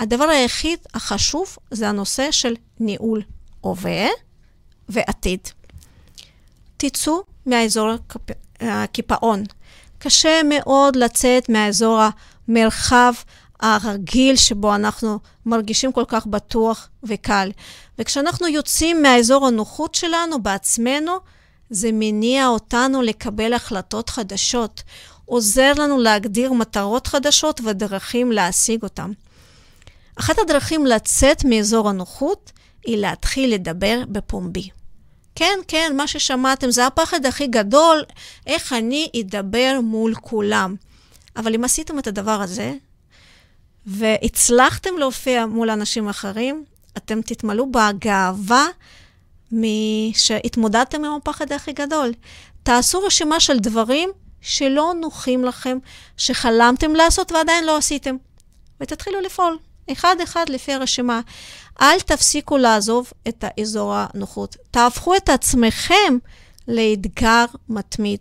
הדבר 0.00 0.24
היחיד 0.24 0.78
החשוב 0.94 1.56
זה 1.70 1.88
הנושא 1.88 2.30
של 2.30 2.54
ניהול 2.80 3.22
הווה 3.60 4.06
ועתיד. 4.88 5.40
תצאו 6.76 7.22
מהאזור 7.46 7.90
הקפ- 7.90 8.34
הקיפאון. 8.60 9.44
קשה 9.98 10.40
מאוד 10.48 10.96
לצאת 10.96 11.48
מהאזור 11.48 12.00
המרחב 12.48 13.12
הרגיל 13.62 14.36
שבו 14.36 14.74
אנחנו 14.74 15.18
מרגישים 15.46 15.92
כל 15.92 16.04
כך 16.08 16.26
בטוח 16.26 16.88
וקל. 17.02 17.50
וכשאנחנו 17.98 18.48
יוצאים 18.48 19.02
מהאזור 19.02 19.46
הנוחות 19.46 19.94
שלנו 19.94 20.42
בעצמנו, 20.42 21.12
זה 21.70 21.90
מניע 21.92 22.46
אותנו 22.46 23.02
לקבל 23.02 23.52
החלטות 23.52 24.10
חדשות, 24.10 24.82
עוזר 25.24 25.72
לנו 25.76 25.98
להגדיר 25.98 26.52
מטרות 26.52 27.06
חדשות 27.06 27.60
ודרכים 27.64 28.32
להשיג 28.32 28.82
אותן. 28.82 29.10
אחת 30.16 30.38
הדרכים 30.38 30.86
לצאת 30.86 31.44
מאזור 31.44 31.88
הנוחות 31.88 32.52
היא 32.84 32.96
להתחיל 32.96 33.54
לדבר 33.54 34.02
בפומבי. 34.08 34.68
כן, 35.34 35.58
כן, 35.68 35.92
מה 35.96 36.06
ששמעתם 36.06 36.70
זה 36.70 36.86
הפחד 36.86 37.26
הכי 37.26 37.46
גדול, 37.46 38.04
איך 38.46 38.72
אני 38.72 39.08
אדבר 39.20 39.80
מול 39.82 40.14
כולם. 40.14 40.74
אבל 41.36 41.54
אם 41.54 41.64
עשיתם 41.64 41.98
את 41.98 42.06
הדבר 42.06 42.42
הזה, 42.42 42.72
והצלחתם 43.86 44.98
להופיע 44.98 45.46
מול 45.46 45.70
אנשים 45.70 46.08
אחרים, 46.08 46.64
אתם 46.96 47.22
תתמלאו 47.22 47.66
בגאווה 47.70 48.66
שהתמודדתם 50.12 51.04
עם 51.04 51.14
הפחד 51.14 51.52
הכי 51.52 51.72
גדול. 51.72 52.12
תעשו 52.62 53.00
רשימה 53.00 53.40
של 53.40 53.58
דברים 53.58 54.10
שלא 54.40 54.92
נוחים 55.00 55.44
לכם, 55.44 55.78
שחלמתם 56.16 56.94
לעשות 56.94 57.32
ועדיין 57.32 57.64
לא 57.64 57.76
עשיתם, 57.76 58.16
ותתחילו 58.80 59.20
לפעול, 59.20 59.58
אחד-אחד 59.92 60.48
לפי 60.48 60.72
הרשימה. 60.72 61.20
אל 61.80 62.00
תפסיקו 62.00 62.58
לעזוב 62.58 63.12
את 63.28 63.44
האזור 63.46 63.94
הנוחות. 63.94 64.56
תהפכו 64.70 65.16
את 65.16 65.28
עצמכם 65.28 66.18
לאתגר 66.68 67.44
מתמיד, 67.68 68.20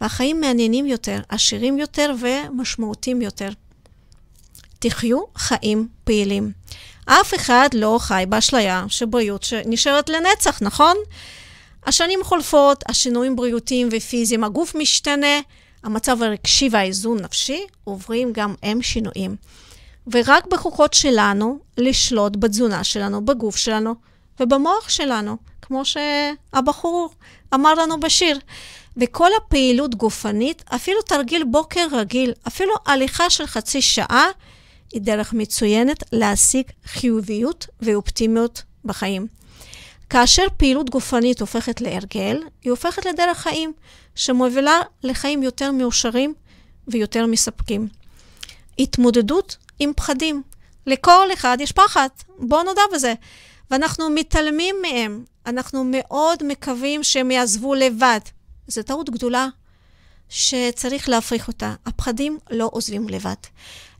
והחיים 0.00 0.40
מעניינים 0.40 0.86
יותר, 0.86 1.20
עשירים 1.28 1.78
יותר 1.78 2.14
ומשמעותיים 2.20 3.22
יותר. 3.22 3.50
תחיו 4.80 5.18
חיים 5.36 5.88
פעילים. 6.04 6.52
אף 7.06 7.34
אחד 7.34 7.68
לא 7.74 7.98
חי 8.00 8.24
באשליה 8.28 8.84
שבריאות 8.88 9.42
שנשארת 9.42 10.08
לנצח, 10.08 10.62
נכון? 10.62 10.96
השנים 11.86 12.20
חולפות, 12.24 12.84
השינויים 12.88 13.36
בריאותיים 13.36 13.88
ופיזיים, 13.92 14.44
הגוף 14.44 14.74
משתנה, 14.74 15.40
המצב 15.84 16.22
הרגשי 16.22 16.68
והאיזון 16.72 17.18
נפשי 17.18 17.66
עוברים 17.84 18.32
גם 18.32 18.54
הם 18.62 18.82
שינויים. 18.82 19.36
ורק 20.12 20.46
בכוחות 20.46 20.94
שלנו 20.94 21.58
לשלוט 21.78 22.36
בתזונה 22.36 22.84
שלנו, 22.84 23.24
בגוף 23.24 23.56
שלנו 23.56 23.94
ובמוח 24.40 24.88
שלנו, 24.88 25.36
כמו 25.62 25.82
שהבחור 25.84 27.10
אמר 27.54 27.74
לנו 27.74 28.00
בשיר. 28.00 28.38
וכל 28.96 29.30
הפעילות 29.36 29.94
גופנית, 29.94 30.64
אפילו 30.74 31.02
תרגיל 31.02 31.44
בוקר 31.44 31.86
רגיל, 31.92 32.32
אפילו 32.48 32.74
הליכה 32.86 33.30
של 33.30 33.46
חצי 33.46 33.82
שעה, 33.82 34.26
היא 34.92 35.00
דרך 35.00 35.32
מצוינת 35.32 36.04
להשיג 36.12 36.64
חיוביות 36.84 37.66
ואופטימיות 37.80 38.62
בחיים. 38.84 39.26
כאשר 40.10 40.42
פעילות 40.56 40.90
גופנית 40.90 41.40
הופכת 41.40 41.80
להרגל, 41.80 42.42
היא 42.62 42.70
הופכת 42.70 43.06
לדרך 43.06 43.38
חיים, 43.38 43.72
שמובילה 44.14 44.80
לחיים 45.02 45.42
יותר 45.42 45.72
מאושרים 45.72 46.34
ויותר 46.88 47.26
מספקים. 47.26 47.88
התמודדות 48.78 49.56
עם 49.78 49.92
פחדים. 49.96 50.42
לכל 50.86 51.32
אחד 51.32 51.58
יש 51.60 51.72
פחד, 51.72 52.08
בואו 52.38 52.62
נודע 52.62 52.82
בזה. 52.94 53.14
ואנחנו 53.70 54.10
מתעלמים 54.10 54.76
מהם. 54.82 55.24
אנחנו 55.46 55.84
מאוד 55.84 56.44
מקווים 56.44 57.02
שהם 57.04 57.30
יעזבו 57.30 57.74
לבד. 57.74 58.20
זו 58.68 58.82
טעות 58.82 59.10
גדולה 59.10 59.48
שצריך 60.28 61.08
להפריך 61.08 61.48
אותה. 61.48 61.74
הפחדים 61.86 62.38
לא 62.50 62.68
עוזבים 62.72 63.08
לבד. 63.08 63.34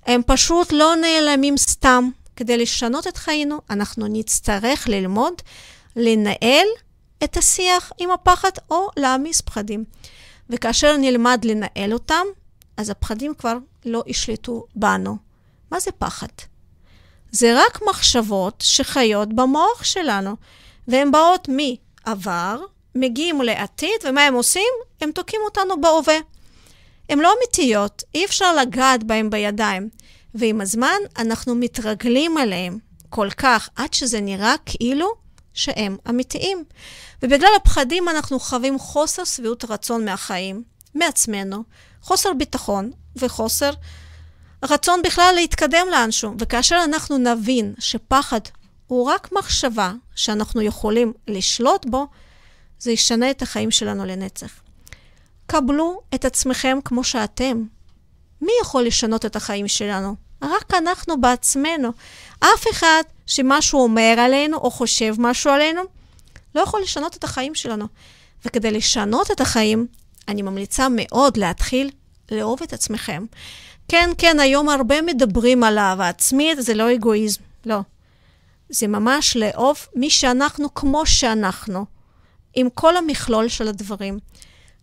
הם 0.07 0.23
פשוט 0.27 0.73
לא 0.73 0.95
נעלמים 0.97 1.57
סתם. 1.57 2.11
כדי 2.37 2.57
לשנות 2.57 3.07
את 3.07 3.17
חיינו, 3.17 3.61
אנחנו 3.71 4.07
נצטרך 4.07 4.89
ללמוד 4.89 5.35
לנהל 5.97 6.67
את 7.25 7.37
השיח 7.37 7.93
עם 7.99 8.11
הפחד 8.11 8.51
או 8.71 8.89
להעמיס 8.97 9.41
פחדים. 9.41 9.85
וכאשר 10.51 10.97
נלמד 10.97 11.45
לנהל 11.45 11.93
אותם, 11.93 12.25
אז 12.77 12.91
הפחדים 12.91 13.35
כבר 13.35 13.57
לא 13.85 14.03
ישלטו 14.07 14.65
בנו. 14.75 15.17
מה 15.71 15.81
זה 15.81 15.91
פחד? 15.93 16.27
זה 17.31 17.55
רק 17.57 17.79
מחשבות 17.89 18.55
שחיות 18.67 19.33
במוח 19.33 19.85
שלנו, 19.85 20.37
והן 20.89 21.11
באות 21.11 21.49
מעבר, 21.49 22.61
מגיעים 22.95 23.41
לעתיד, 23.41 24.01
ומה 24.05 24.23
הם 24.23 24.35
עושים? 24.35 24.73
הם 25.01 25.13
תוקעים 25.13 25.43
אותנו 25.45 25.81
בהווה. 25.81 26.17
הן 27.11 27.19
לא 27.19 27.33
אמיתיות, 27.39 28.03
אי 28.15 28.25
אפשר 28.25 28.55
לגעת 28.55 29.05
בהן 29.05 29.31
בידיים. 29.31 29.89
ועם 30.35 30.61
הזמן 30.61 30.97
אנחנו 31.19 31.55
מתרגלים 31.55 32.39
עליהם 32.39 32.79
כל 33.09 33.31
כך, 33.31 33.69
עד 33.77 33.95
שזה 33.95 34.21
נראה 34.21 34.55
כאילו 34.67 35.09
שהם 35.55 35.97
אמיתיים. 36.09 36.65
ובגלל 37.23 37.51
הפחדים 37.57 38.09
אנחנו 38.09 38.41
חווים 38.41 38.79
חוסר 38.79 39.25
שביעות 39.25 39.65
רצון 39.65 40.05
מהחיים, 40.05 40.63
מעצמנו, 40.95 41.63
חוסר 42.03 42.33
ביטחון 42.33 42.91
וחוסר 43.17 43.71
רצון 44.65 45.03
בכלל 45.03 45.33
להתקדם 45.35 45.87
לאנשהו. 45.91 46.35
וכאשר 46.39 46.81
אנחנו 46.85 47.19
נבין 47.19 47.75
שפחד 47.79 48.41
הוא 48.87 49.07
רק 49.07 49.33
מחשבה 49.33 49.93
שאנחנו 50.15 50.63
יכולים 50.63 51.13
לשלוט 51.29 51.87
בו, 51.87 52.07
זה 52.79 52.93
ישנה 52.93 53.31
את 53.31 53.43
החיים 53.43 53.71
שלנו 53.71 54.05
לנצח. 54.05 54.60
קבלו 55.51 56.01
את 56.15 56.25
עצמכם 56.25 56.79
כמו 56.85 57.05
שאתם. 57.05 57.63
מי 58.43 58.53
יכול 58.63 58.83
לשנות 58.83 59.27
את 59.27 59.37
החיים 59.37 59.69
שלנו? 59.69 60.15
רק 60.43 60.75
אנחנו 60.75 61.21
בעצמנו. 61.21 61.89
אף 62.41 62.65
אחד 62.71 63.03
שמשהו 63.27 63.83
אומר 63.83 64.15
עלינו 64.19 64.57
או 64.57 64.71
חושב 64.71 65.15
משהו 65.19 65.51
עלינו, 65.51 65.83
לא 66.55 66.61
יכול 66.61 66.81
לשנות 66.83 67.17
את 67.17 67.25
החיים 67.25 67.55
שלנו. 67.55 67.87
וכדי 68.45 68.71
לשנות 68.71 69.31
את 69.31 69.41
החיים, 69.41 69.87
אני 70.29 70.43
ממליצה 70.43 70.87
מאוד 70.91 71.37
להתחיל 71.37 71.91
לאהוב 72.31 72.63
את 72.63 72.73
עצמכם. 72.73 73.25
כן, 73.89 74.11
כן, 74.19 74.41
היום 74.41 74.69
הרבה 74.69 75.03
מדברים 75.03 75.65
על 75.65 75.79
אהבה 75.79 76.09
עצמית, 76.09 76.63
זה 76.63 76.75
לא 76.75 76.95
אגואיזם, 76.95 77.43
לא. 77.67 77.79
זה 78.69 78.87
ממש 78.87 79.37
לאהוב 79.37 79.79
מי 79.97 80.11
שאנחנו 80.11 80.75
כמו 80.75 81.07
שאנחנו, 81.07 81.87
עם 82.55 82.69
כל 82.75 82.97
המכלול 82.97 83.49
של 83.49 83.69
הדברים. 83.69 84.19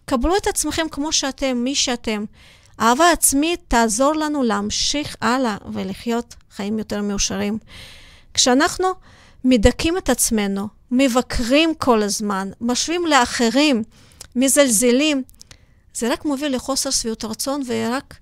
קבלו 0.10 0.38
את 0.38 0.48
עצמכם 0.48 0.90
כמו 0.92 1.12
שאתם, 1.12 1.58
מי 1.58 1.76
שאתם. 1.76 2.26
אהבה 2.80 3.12
עצמית 3.12 3.60
תעזור 3.68 4.14
לנו 4.14 4.44
להמשיך 4.44 5.16
הלאה 5.22 5.58
ולחיות 5.74 6.36
חיים 6.56 6.80
יותר 6.80 7.02
מאושרים. 7.02 7.58
כשאנחנו 8.34 8.88
מדכאים 9.44 9.98
את 9.98 10.10
עצמנו, 10.10 10.68
מבקרים 10.92 11.76
כל 11.76 12.04
הזמן, 12.04 12.50
משווים 12.62 13.06
לאחרים, 13.06 13.84
מזלזלים, 14.36 15.24
זה 15.94 16.14
רק 16.14 16.26
מוביל 16.26 16.56
לחוסר 16.56 16.90
שביעות 16.90 17.26
רצון 17.26 17.62
ורק 17.68 18.16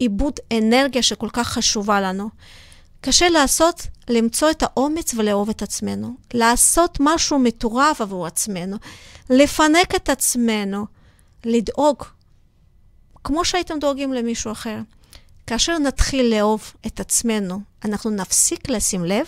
איבוד 0.00 0.40
אנרגיה 0.52 1.02
שכל 1.02 1.28
כך 1.32 1.48
חשובה 1.48 2.00
לנו. 2.00 2.30
קשה 3.00 3.28
לעשות, 3.28 3.86
למצוא 4.08 4.50
את 4.50 4.62
האומץ 4.62 5.14
ולאהוב 5.14 5.48
את 5.48 5.62
עצמנו. 5.62 6.14
לעשות 6.34 6.98
משהו 7.00 7.38
מטורף 7.38 8.00
עבור 8.00 8.26
עצמנו. 8.26 8.76
לפנק 9.30 9.94
את 9.94 10.08
עצמנו. 10.08 10.95
לדאוג, 11.46 12.02
כמו 13.24 13.44
שהייתם 13.44 13.78
דואגים 13.78 14.12
למישהו 14.12 14.52
אחר. 14.52 14.78
כאשר 15.46 15.78
נתחיל 15.78 16.34
לאהוב 16.34 16.72
את 16.86 17.00
עצמנו, 17.00 17.60
אנחנו 17.84 18.10
נפסיק 18.10 18.68
לשים 18.68 19.04
לב 19.04 19.26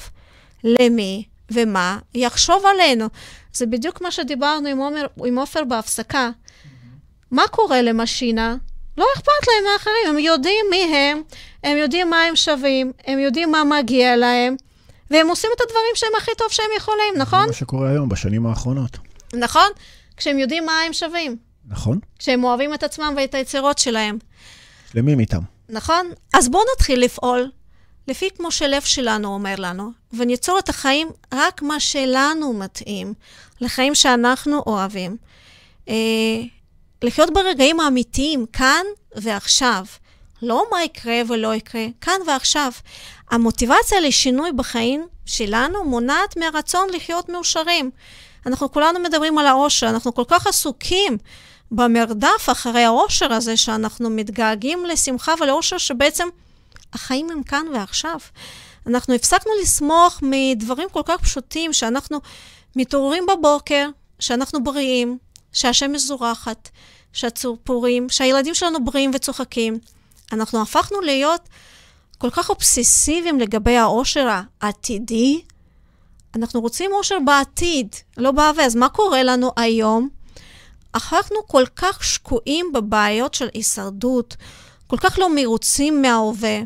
למי 0.65 1.25
ומה 1.51 1.99
יחשוב 2.15 2.63
עלינו. 2.67 3.09
זה 3.53 3.67
בדיוק 3.67 4.01
מה 4.01 4.11
שדיברנו 4.11 4.69
עם 4.69 4.79
עומר, 4.79 5.07
עם 5.25 5.39
עופר 5.39 5.65
בהפסקה. 5.65 6.31
מה 7.31 7.49
קורה 7.49 7.83
למשינה? 7.83 8.57
לא 8.99 9.07
אכפת 9.17 9.47
להם 9.47 9.73
מאחרים, 9.73 10.09
הם 10.09 10.19
יודעים 10.19 10.67
מי 10.71 10.97
הם, 10.97 11.23
הם 11.65 11.77
יודעים 11.77 12.11
מה 12.11 12.23
הם 12.23 12.37
שווים, 12.37 12.93
הם 13.07 13.19
יודעים 13.19 13.51
מה 13.51 13.65
מגיע 13.65 14.17
להם, 14.17 14.57
והם 15.11 15.29
עושים 15.29 15.51
את 15.57 15.61
הדברים 15.61 15.93
שהם 15.95 16.11
הכי 16.19 16.31
טוב 16.39 16.49
שהם 16.51 16.71
יכולים, 16.77 17.15
נכון? 17.17 17.41
זה 17.43 17.47
מה 17.47 17.53
שקורה 17.53 17.91
היום, 17.91 18.09
בשנים 18.09 18.47
האחרונות. 18.47 18.99
נכון? 19.35 19.69
כשהם 20.17 20.39
יודעים 20.39 20.67
מה 20.67 20.81
הם 20.87 20.93
שווים, 20.93 21.37
נכון? 21.69 21.99
כשהם 22.19 22.45
אוהבים 22.45 22.75
את 22.75 22.83
עצמם 22.83 23.15
ואת 23.17 23.35
היצירות 23.35 23.79
שלהם. 23.79 24.19
שלמים 24.93 25.21
איתם. 25.21 25.41
נכון? 25.69 26.11
אז 26.35 26.49
בואו 26.49 26.63
נתחיל 26.75 27.05
לפעול 27.05 27.51
לפי 28.09 28.29
כמו 28.37 28.51
שלב 28.51 28.83
שלנו 28.83 29.29
אומר 29.35 29.55
לנו, 29.59 29.91
וניצור 30.13 30.59
את 30.59 30.69
החיים 30.69 31.09
רק 31.35 31.63
מה 31.63 31.81
שלנו 31.81 32.53
מתאים, 32.53 33.15
לחיים 33.61 33.95
שאנחנו 33.95 34.63
אוהבים. 34.67 35.17
אה, 35.89 35.95
לחיות 37.03 37.31
ברגעים 37.33 37.81
האמיתיים, 37.81 38.47
כאן 38.53 38.85
ועכשיו. 39.17 39.85
לא 40.43 40.65
מה 40.71 40.85
יקרה 40.85 41.21
ולא 41.29 41.55
יקרה, 41.55 41.87
כאן 42.01 42.21
ועכשיו. 42.27 42.73
המוטיבציה 43.31 44.01
לשינוי 44.01 44.53
בחיים 44.53 45.07
שלנו 45.27 45.85
מונעת 45.85 46.37
מהרצון 46.37 46.89
לחיות 46.93 47.29
מאושרים. 47.29 47.91
אנחנו 48.47 48.73
כולנו 48.73 49.01
מדברים 49.01 49.39
על 49.39 49.47
העושר, 49.47 49.89
אנחנו 49.89 50.15
כל 50.15 50.25
כך 50.29 50.47
עסוקים 50.47 51.19
במרדף 51.71 52.49
אחרי 52.53 52.85
העושר 52.85 53.33
הזה, 53.33 53.57
שאנחנו 53.57 54.11
מתגעגעים 54.11 54.87
לשמחה 54.87 55.35
ולעושר 55.41 55.79
שבעצם 55.79 56.29
החיים 56.93 57.31
הם 57.31 57.43
כאן 57.43 57.67
ועכשיו. 57.75 58.19
אנחנו 58.87 59.15
הפסקנו 59.15 59.53
לשמוח 59.63 60.21
מדברים 60.23 60.89
כל 60.93 61.03
כך 61.05 61.21
פשוטים, 61.21 61.73
שאנחנו 61.73 62.21
מתעוררים 62.77 63.27
בבוקר, 63.27 63.89
שאנחנו 64.21 64.65
בריאים, 64.65 65.19
שהשמש 65.53 66.01
זורחת, 66.03 66.69
שהציפורים, 67.13 68.09
שהילדים 68.09 68.55
שלנו 68.55 68.85
בריאים 68.85 69.11
וצוחקים. 69.15 69.79
אנחנו 70.33 70.63
הפכנו 70.63 71.01
להיות 71.01 71.49
כל 72.19 72.31
כך 72.31 72.51
אובססיביים 72.51 73.41
לגבי 73.41 73.77
העושר 73.77 74.29
העתידי. 74.61 75.43
אנחנו 76.35 76.61
רוצים 76.61 76.91
עושר 76.93 77.19
בעתיד, 77.25 77.97
לא 78.17 78.31
בהווה. 78.31 78.65
אז 78.65 78.75
מה 78.77 78.89
קורה 78.89 79.23
לנו 79.23 79.53
היום? 79.57 80.09
הפכנו 80.95 81.47
כל 81.47 81.65
כך 81.77 82.05
שקועים 82.05 82.73
בבעיות 82.73 83.35
של 83.35 83.49
הישרדות, 83.55 84.37
כל 84.87 84.97
כך 84.97 85.19
לא 85.19 85.35
מרוצים 85.35 86.03
מההווה, 86.03 86.59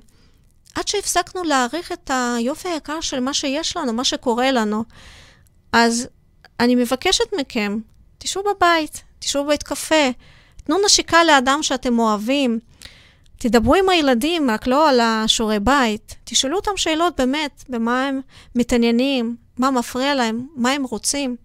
עד 0.75 0.89
שהפסקנו 0.89 1.45
להעריך 1.45 1.93
את 1.93 2.11
היופי 2.15 2.69
היקר 2.69 3.01
של 3.01 3.21
מה 3.21 3.35
שיש 3.35 3.77
לנו, 3.77 3.93
מה 3.93 4.05
שקורה 4.05 4.51
לנו. 4.51 4.85
אז 5.73 6.09
אני 6.61 6.75
מבקשת 6.75 7.25
מכם, 7.41 7.79
תשבו 8.19 8.43
בבית, 8.43 9.03
תשבו 9.19 9.45
בבית 9.45 9.63
קפה, 9.63 10.11
תנו 10.65 10.77
נשיקה 10.87 11.25
לאדם 11.25 11.63
שאתם 11.63 11.99
אוהבים, 11.99 12.59
תדברו 13.39 13.75
עם 13.75 13.89
הילדים, 13.89 14.51
רק 14.51 14.67
לא 14.67 14.89
על 14.89 15.01
השיעורי 15.01 15.61
בית. 15.61 16.17
תשאלו 16.25 16.57
אותם 16.57 16.71
שאלות 16.77 17.17
באמת, 17.21 17.65
במה 17.69 18.07
הם 18.07 18.21
מתעניינים, 18.55 19.37
מה 19.59 19.71
מפריע 19.71 20.15
להם, 20.15 20.47
מה 20.57 20.71
הם 20.71 20.85
רוצים. 20.85 21.37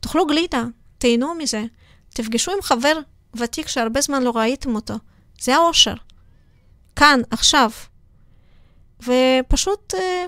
תאכלו 0.00 0.26
גלידה, 0.26 0.64
תהנו 0.98 1.34
מזה. 1.34 1.64
תפגשו 2.14 2.52
עם 2.52 2.62
חבר 2.62 2.98
ותיק 3.36 3.68
שהרבה 3.68 4.00
זמן 4.00 4.22
לא 4.22 4.30
ראיתם 4.30 4.74
אותו. 4.74 4.94
זה 5.40 5.54
האושר. 5.56 5.94
כאן, 6.96 7.20
עכשיו. 7.30 7.70
ופשוט 9.02 9.94
אה, 9.94 10.24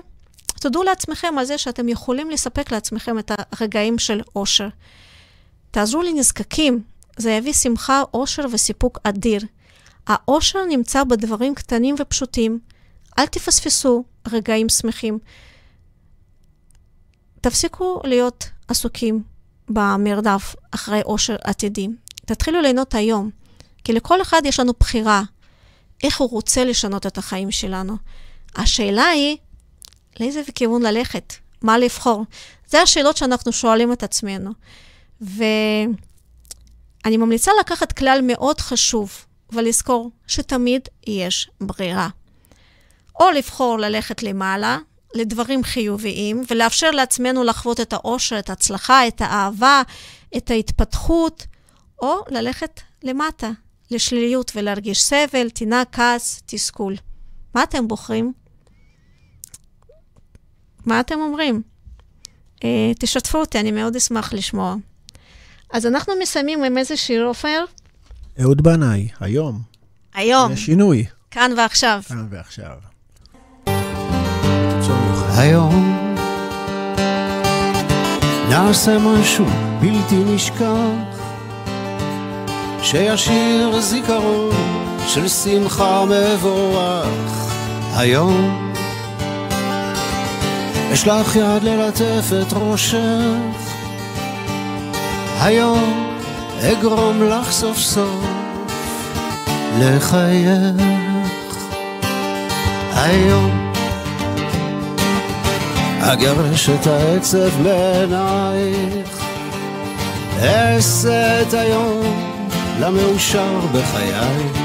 תודו 0.61 0.83
לעצמכם 0.83 1.37
על 1.37 1.45
זה 1.45 1.57
שאתם 1.57 1.89
יכולים 1.89 2.29
לספק 2.29 2.71
לעצמכם 2.71 3.19
את 3.19 3.31
הרגעים 3.51 3.99
של 3.99 4.21
אושר. 4.35 4.67
תעזרו 5.71 6.01
לנזקקים, 6.01 6.83
זה 7.17 7.31
יביא 7.31 7.53
שמחה, 7.53 8.01
אושר 8.13 8.45
וסיפוק 8.51 8.99
אדיר. 9.03 9.41
האושר 10.07 10.65
נמצא 10.65 11.03
בדברים 11.03 11.55
קטנים 11.55 11.95
ופשוטים. 11.99 12.59
אל 13.19 13.25
תפספסו 13.25 14.03
רגעים 14.27 14.69
שמחים. 14.69 15.19
תפסיקו 17.41 18.01
להיות 18.03 18.49
עסוקים 18.67 19.23
במרדף 19.69 20.55
אחרי 20.71 21.01
אושר 21.01 21.35
עתידי. 21.43 21.87
תתחילו 22.25 22.61
ליהנות 22.61 22.95
היום, 22.95 23.29
כי 23.83 23.93
לכל 23.93 24.21
אחד 24.21 24.41
יש 24.45 24.59
לנו 24.59 24.73
בחירה 24.79 25.23
איך 26.03 26.21
הוא 26.21 26.29
רוצה 26.29 26.65
לשנות 26.65 27.05
את 27.05 27.17
החיים 27.17 27.51
שלנו. 27.51 27.97
השאלה 28.55 29.05
היא, 29.05 29.37
לאיזה 30.19 30.41
כיוון 30.55 30.81
ללכת? 30.81 31.33
מה 31.61 31.77
לבחור? 31.77 32.25
זה 32.67 32.81
השאלות 32.81 33.17
שאנחנו 33.17 33.51
שואלים 33.51 33.93
את 33.93 34.03
עצמנו. 34.03 34.51
ואני 35.21 35.87
ממליצה 37.17 37.51
לקחת 37.59 37.91
כלל 37.91 38.19
מאוד 38.23 38.61
חשוב 38.61 39.25
ולזכור 39.51 40.11
שתמיד 40.27 40.81
יש 41.07 41.49
ברירה. 41.61 42.09
או 43.19 43.31
לבחור 43.31 43.79
ללכת 43.79 44.23
למעלה, 44.23 44.77
לדברים 45.13 45.63
חיוביים, 45.63 46.43
ולאפשר 46.49 46.91
לעצמנו 46.91 47.43
לחוות 47.43 47.79
את 47.79 47.93
האושר, 47.93 48.39
את 48.39 48.49
ההצלחה, 48.49 49.07
את 49.07 49.21
האהבה, 49.21 49.81
את 50.37 50.51
ההתפתחות, 50.51 51.45
או 52.01 52.15
ללכת 52.29 52.81
למטה, 53.03 53.49
לשליליות 53.91 54.51
ולהרגיש 54.55 55.03
סבל, 55.03 55.49
טינה, 55.49 55.83
כעס, 55.91 56.41
תסכול. 56.45 56.95
מה 57.55 57.63
אתם 57.63 57.87
בוחרים? 57.87 58.33
מה 60.85 60.99
אתם 60.99 61.19
אומרים? 61.19 61.61
אה, 62.63 62.91
תשתפו 62.99 63.37
אותי, 63.37 63.59
אני 63.59 63.71
מאוד 63.71 63.95
אשמח 63.95 64.33
לשמוע. 64.33 64.75
אז 65.73 65.85
אנחנו 65.85 66.13
מסיימים 66.21 66.63
עם 66.63 66.77
איזה 66.77 66.97
שיר, 66.97 67.25
עופר? 67.25 67.63
אהוד 68.41 68.61
בנאי, 68.61 69.09
היום. 69.19 69.61
היום, 70.13 70.51
יש 70.51 70.65
שינוי. 70.65 71.05
כאן 71.31 71.51
ועכשיו. 71.57 72.01
כאן 72.07 72.27
ועכשיו. 72.29 72.92
היום. 75.37 76.15
נעשה 78.49 78.97
משהו 78.97 79.45
בלתי 79.79 80.23
נשכח 80.25 81.13
שישאיר 82.81 83.79
זיכרון 83.81 84.55
של 85.07 85.27
שמחה 85.27 86.03
מבורך. 86.05 87.53
היום. 87.95 88.73
אשלח 90.93 91.35
יד 91.35 91.63
ללטף 91.63 92.31
את 92.41 92.53
ראשך. 92.53 92.97
היום 95.41 96.13
אגרום 96.61 97.23
לך 97.23 97.51
סוף 97.51 97.77
סוף 97.77 98.25
לחייך. 99.79 100.75
היום 102.95 103.72
אגרש 106.05 106.69
את 106.69 106.87
העצב 106.87 107.61
מעינייך 107.61 109.23
אעשה 110.41 111.41
את 111.41 111.53
היום 111.53 112.31
למאושר 112.79 113.59
בחייך. 113.73 114.57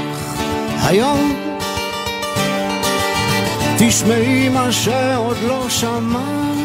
היום 0.83 1.35
תשמעי 3.77 4.49
מה 4.49 4.71
שעוד 4.71 5.37
לא 5.47 5.69
שמעת. 5.69 6.59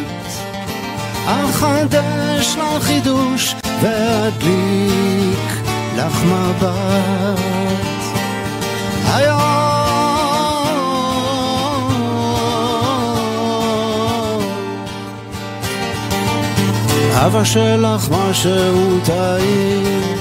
אחדש 1.27 2.57
לך 2.57 2.79
חידוש 2.81 3.55
ואדליק 3.83 5.51
לך 5.97 6.25
מבט. 6.25 7.39
היום 9.15 9.54
אבא 17.15 17.45
שלך 17.45 18.09
משהו 18.11 19.01
טעים. 19.05 20.19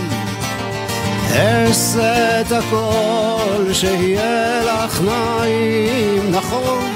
אעשה 1.36 2.41
את 2.41 2.52
הכל 2.52 3.74
שיהיה 3.74 4.64
לך 4.64 5.02
נעים, 5.02 6.32
נכון? 6.32 6.94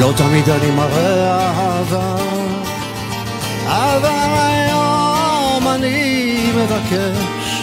לא 0.00 0.12
תמיד 0.16 0.48
אני 0.48 0.70
מראה 0.70 1.50
אהבה 1.50 2.16
אבל 3.66 4.28
היום 4.38 5.68
אני 5.68 6.50
מבקש 6.56 7.62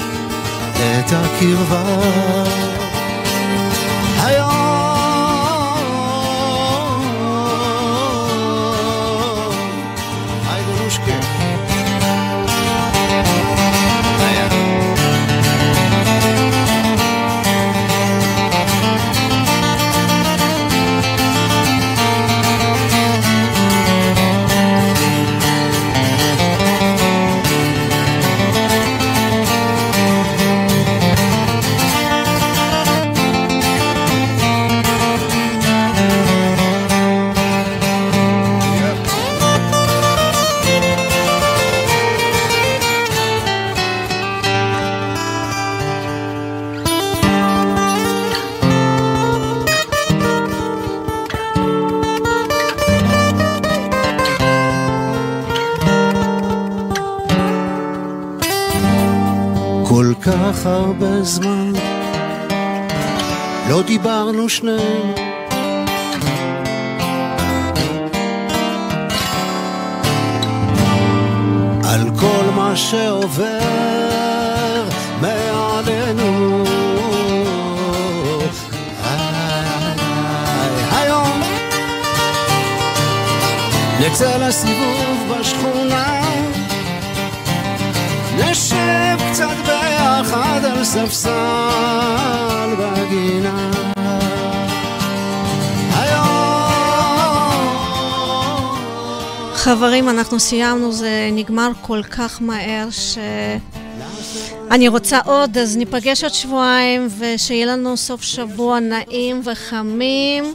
את 0.78 1.14
הקרבה 1.14 2.79
schnell. 64.60 64.89
חברים, 99.80 100.10
אנחנו 100.10 100.40
סיימנו, 100.40 100.92
זה 100.92 101.30
נגמר 101.32 101.72
כל 101.82 102.02
כך 102.04 102.42
מהר 102.42 102.88
ש... 102.92 103.18
אני 104.72 104.88
רוצה 104.88 105.20
עוד, 105.26 105.58
אז 105.58 105.78
ניפגש 105.78 106.24
עוד 106.24 106.34
שבועיים, 106.34 107.08
ושיהיה 107.20 107.66
לנו 107.66 107.98
סוף 107.98 108.22
שבוע 108.22 108.80
נעים 108.80 109.42
וחמים. 109.46 110.54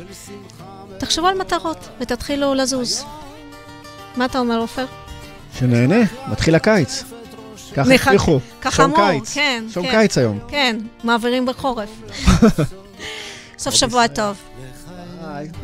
תחשבו 0.99 1.27
על 1.27 1.39
מטרות 1.39 1.89
ותתחילו 2.01 2.55
לזוז. 2.55 3.05
מה 4.17 4.25
אתה 4.25 4.39
אומר, 4.39 4.59
עופר? 4.59 4.87
שנהנה, 5.59 6.01
מתחיל 6.31 6.55
הקיץ. 6.55 7.05
ככה 7.77 7.89
נח- 7.95 8.07
הבטיחו. 8.09 8.39
ככה 8.61 8.77
שעון 8.77 8.91
אמרו, 8.95 9.21
קיץ. 9.21 9.35
כן, 9.35 9.65
שעון 9.71 9.87
כן. 9.87 9.91
קיץ 10.01 10.19
היום. 10.19 10.39
כן, 10.49 10.77
מעבירים 11.05 11.47
בחורף. 11.47 11.89
סוף 13.59 13.75
שבוע 13.75 14.07
טוב. 14.07 14.37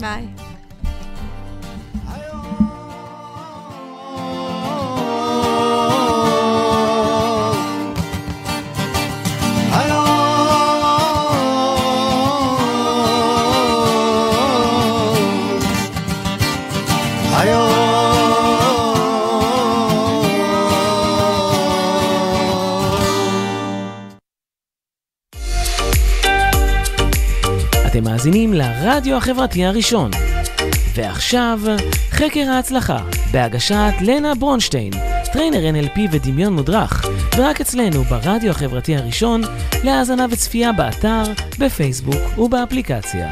ביי. 0.00 0.26
מאזינים 28.20 28.54
לרדיו 28.54 29.16
החברתי 29.16 29.64
הראשון. 29.64 30.10
ועכשיו, 30.94 31.60
חקר 32.10 32.50
ההצלחה, 32.50 32.98
בהגשת 33.32 33.92
לנה 34.00 34.34
ברונשטיין, 34.34 34.92
trainer 35.32 35.60
NLP 35.60 36.00
ודמיון 36.12 36.52
מודרך, 36.52 37.06
ורק 37.36 37.60
אצלנו 37.60 38.04
ברדיו 38.04 38.50
החברתי 38.50 38.96
הראשון, 38.96 39.40
להאזנה 39.84 40.26
וצפייה 40.30 40.72
באתר, 40.72 41.22
בפייסבוק 41.58 42.38
ובאפליקציה. 42.38 43.30